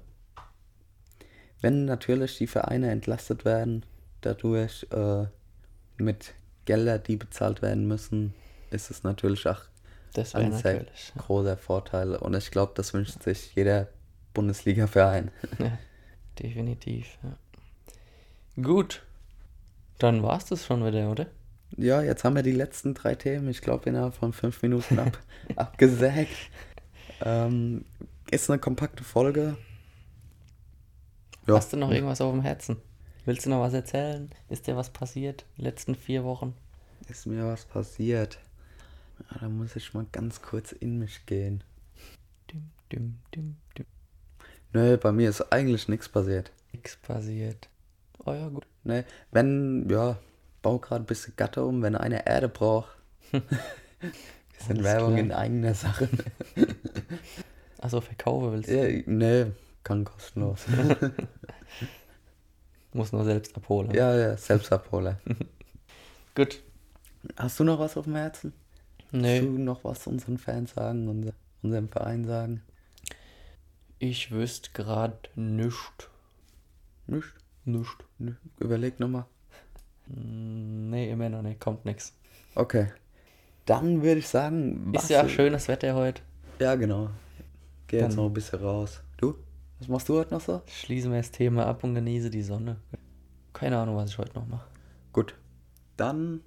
Wenn 1.60 1.84
natürlich 1.84 2.38
die 2.38 2.46
Vereine 2.46 2.90
entlastet 2.90 3.44
werden, 3.44 3.84
dadurch 4.22 4.86
äh, 4.90 5.26
mit 5.98 6.34
Gelder, 6.64 6.98
die 6.98 7.16
bezahlt 7.16 7.62
werden 7.62 7.86
müssen, 7.86 8.34
ist 8.70 8.90
es 8.90 9.02
natürlich 9.02 9.46
auch 9.46 9.60
Das 10.14 10.34
ein 10.34 10.52
sehr 10.52 10.74
natürlich. 10.74 11.12
großer 11.18 11.56
Vorteil. 11.56 12.16
Und 12.16 12.34
ich 12.34 12.50
glaube, 12.50 12.72
das 12.74 12.94
wünscht 12.94 13.22
sich 13.22 13.54
jeder 13.54 13.88
Bundesliga-Verein. 14.34 15.30
Ja, 15.58 15.78
definitiv. 16.38 17.18
Ja. 17.22 18.62
Gut. 18.62 19.02
Dann 19.98 20.22
war's 20.22 20.46
das 20.46 20.66
schon 20.66 20.84
wieder, 20.84 21.10
oder? 21.10 21.26
Ja, 21.76 22.02
jetzt 22.02 22.24
haben 22.24 22.36
wir 22.36 22.42
die 22.42 22.52
letzten 22.52 22.94
drei 22.94 23.14
Themen, 23.14 23.48
ich 23.48 23.60
glaube, 23.62 23.88
innerhalb 23.88 24.14
von 24.14 24.32
fünf 24.32 24.60
Minuten 24.62 24.98
ab, 24.98 25.18
abgesägt. 25.56 26.36
Ähm, 27.24 27.84
ist 28.30 28.50
eine 28.50 28.58
kompakte 28.58 29.04
Folge. 29.04 29.56
Ja. 31.46 31.56
Hast 31.56 31.72
du 31.72 31.76
noch 31.76 31.90
irgendwas 31.90 32.20
auf 32.20 32.32
dem 32.32 32.42
Herzen? 32.42 32.76
Willst 33.24 33.46
du 33.46 33.50
noch 33.50 33.60
was 33.60 33.72
erzählen? 33.72 34.30
Ist 34.48 34.66
dir 34.66 34.76
was 34.76 34.90
passiert 34.90 35.44
in 35.56 35.62
den 35.62 35.64
letzten 35.66 35.94
vier 35.94 36.24
Wochen? 36.24 36.54
Ist 37.08 37.26
mir 37.26 37.46
was 37.46 37.64
passiert? 37.64 38.40
Ja, 39.30 39.38
da 39.40 39.48
muss 39.48 39.76
ich 39.76 39.94
mal 39.94 40.06
ganz 40.10 40.42
kurz 40.42 40.72
in 40.72 40.98
mich 40.98 41.24
gehen. 41.26 41.62
Dim, 42.50 42.70
dim, 42.90 43.18
dim, 43.32 43.56
dim. 43.78 43.86
Nö, 44.72 44.96
bei 44.96 45.12
mir 45.12 45.28
ist 45.28 45.52
eigentlich 45.52 45.86
nichts 45.86 46.08
passiert. 46.08 46.50
Nix 46.72 46.96
passiert. 46.96 47.68
Oh 48.24 48.32
ja, 48.32 48.48
gut. 48.48 48.66
Ne, 48.82 49.04
wenn, 49.30 49.88
ja, 49.88 50.18
bau 50.60 50.78
gerade 50.80 51.04
ein 51.04 51.06
bisschen 51.06 51.34
Gatter 51.36 51.64
um, 51.64 51.80
wenn 51.82 51.94
einer 51.94 52.26
Erde 52.26 52.48
braucht. 52.48 52.90
bisschen 53.30 54.78
Alles 54.78 54.82
Werbung 54.84 55.14
klar. 55.14 55.18
in 55.20 55.32
eigener 55.32 55.74
Sache. 55.74 56.08
Achso, 57.78 58.00
verkaufe 58.00 58.50
willst 58.50 58.68
du? 58.68 58.74
ja, 58.74 59.02
ne, 59.06 59.52
kann 59.84 60.04
kostenlos. 60.04 60.64
Muss 62.92 63.12
nur 63.12 63.24
selbst 63.24 63.56
abholen. 63.56 63.90
Ja, 63.94 64.14
ja, 64.16 64.36
Selbstabholer. 64.36 65.18
Gut. 66.34 66.62
Hast 67.36 67.58
du 67.60 67.64
noch 67.64 67.78
was 67.78 67.96
auf 67.96 68.04
dem 68.04 68.16
Herzen? 68.16 68.52
Nee. 69.10 69.40
Willst 69.40 69.56
du 69.58 69.62
noch 69.62 69.84
was 69.84 70.06
unseren 70.06 70.38
Fans 70.38 70.72
sagen 70.74 71.08
und 71.08 71.32
unserem 71.62 71.88
Verein 71.88 72.24
sagen? 72.26 72.62
Ich 73.98 74.30
wüsste 74.30 74.70
gerade 74.72 75.16
nichts. 75.36 76.08
Nicht? 77.06 77.28
Nicht. 77.64 77.96
Nicht? 78.18 78.36
Überleg 78.58 78.98
nochmal. 79.00 79.24
Mm, 80.08 80.90
Nee, 80.90 81.10
immer 81.10 81.28
noch 81.28 81.42
nicht. 81.42 81.60
Kommt 81.60 81.84
nix. 81.84 82.12
Okay. 82.54 82.88
Dann 83.64 84.02
würde 84.02 84.18
ich 84.18 84.28
sagen, 84.28 84.92
Ist 84.92 85.08
ja 85.08 85.28
schönes 85.28 85.68
Wetter 85.68 85.94
heute. 85.94 86.20
Ja, 86.58 86.74
genau. 86.74 87.10
Geh 87.86 88.00
jetzt 88.00 88.16
noch 88.16 88.26
ein 88.26 88.32
bisschen 88.34 88.58
raus. 88.60 89.00
Du? 89.16 89.36
Was 89.82 89.88
machst 89.88 90.08
du 90.08 90.16
heute 90.16 90.32
noch 90.32 90.40
so? 90.40 90.62
Schließen 90.68 91.10
wir 91.10 91.18
das 91.18 91.32
Thema 91.32 91.66
ab 91.66 91.82
und 91.82 91.96
genieße 91.96 92.30
die 92.30 92.42
Sonne. 92.42 92.76
Keine 93.52 93.78
Ahnung, 93.78 93.96
was 93.96 94.10
ich 94.10 94.18
heute 94.18 94.32
noch 94.38 94.46
mache. 94.46 94.64
Gut. 95.12 95.34
Dann, 95.96 96.40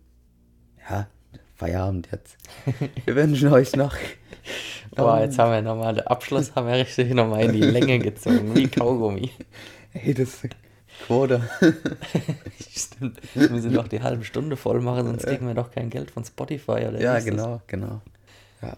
ja, 0.89 1.07
Feierabend 1.53 2.07
jetzt. 2.13 2.37
Wir 3.05 3.13
wünschen 3.13 3.51
euch 3.51 3.75
noch. 3.75 3.93
Boah, 4.95 5.19
jetzt 5.19 5.37
haben 5.37 5.51
wir 5.51 5.61
nochmal 5.61 5.95
den 5.95 6.07
Abschluss, 6.07 6.55
haben 6.55 6.67
wir 6.67 6.75
richtig 6.75 7.13
nochmal 7.13 7.43
in 7.43 7.51
die 7.51 7.59
Länge 7.59 7.99
gezogen, 7.99 8.55
wie 8.55 8.67
Kaugummi. 8.67 9.29
Hey, 9.91 10.13
das 10.13 10.43
ist 10.43 10.55
Quote. 11.05 11.41
Stimmt. 12.69 13.19
Wir 13.33 13.49
müssen 13.49 13.73
doch 13.73 13.89
die 13.89 14.01
halbe 14.01 14.23
Stunde 14.23 14.55
voll 14.55 14.79
machen, 14.79 15.07
sonst 15.07 15.25
kriegen 15.25 15.47
wir 15.47 15.55
doch 15.55 15.71
kein 15.71 15.89
Geld 15.89 16.11
von 16.11 16.23
Spotify 16.23 16.85
oder 16.87 17.01
ja, 17.01 17.19
genau, 17.19 17.61
genau. 17.67 18.01
Ja, 18.61 18.77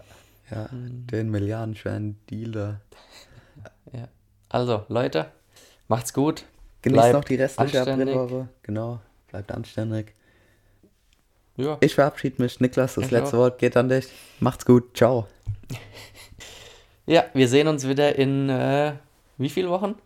ja, 0.50 0.68
den 0.72 1.30
milliardenschweren 1.30 2.18
Dealer. 2.28 2.80
Ja. 3.92 4.08
Also, 4.48 4.84
Leute, 4.88 5.30
macht's 5.88 6.12
gut. 6.12 6.44
Genießt 6.82 7.12
noch 7.12 7.24
die 7.24 7.34
restliche 7.34 7.80
anständig. 7.80 8.14
Aprilwoche. 8.14 8.48
Genau, 8.62 9.00
bleibt 9.28 9.50
anständig. 9.52 10.14
Ja. 11.56 11.76
Ich 11.80 11.94
verabschiede 11.94 12.40
mich. 12.40 12.60
Niklas, 12.60 12.94
das 12.94 13.06
Ich 13.06 13.10
letzte 13.10 13.36
auch. 13.36 13.40
Wort 13.40 13.58
geht 13.58 13.76
an 13.76 13.88
dich. 13.88 14.06
Macht's 14.38 14.64
gut. 14.64 14.96
Ciao. 14.96 15.26
ja, 17.06 17.24
wir 17.34 17.48
sehen 17.48 17.66
uns 17.66 17.86
wieder 17.88 18.16
in 18.16 18.48
äh, 18.48 18.92
wie 19.38 19.48
viele 19.48 19.68
Wochen? 19.68 19.96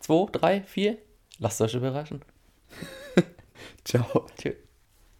Zwei, 0.00 0.26
drei, 0.32 0.62
vier? 0.62 0.96
Lasst 1.38 1.60
euch 1.60 1.74
überraschen. 1.74 2.22
Ciao. 3.84 4.26
Tschüss. 4.38 4.65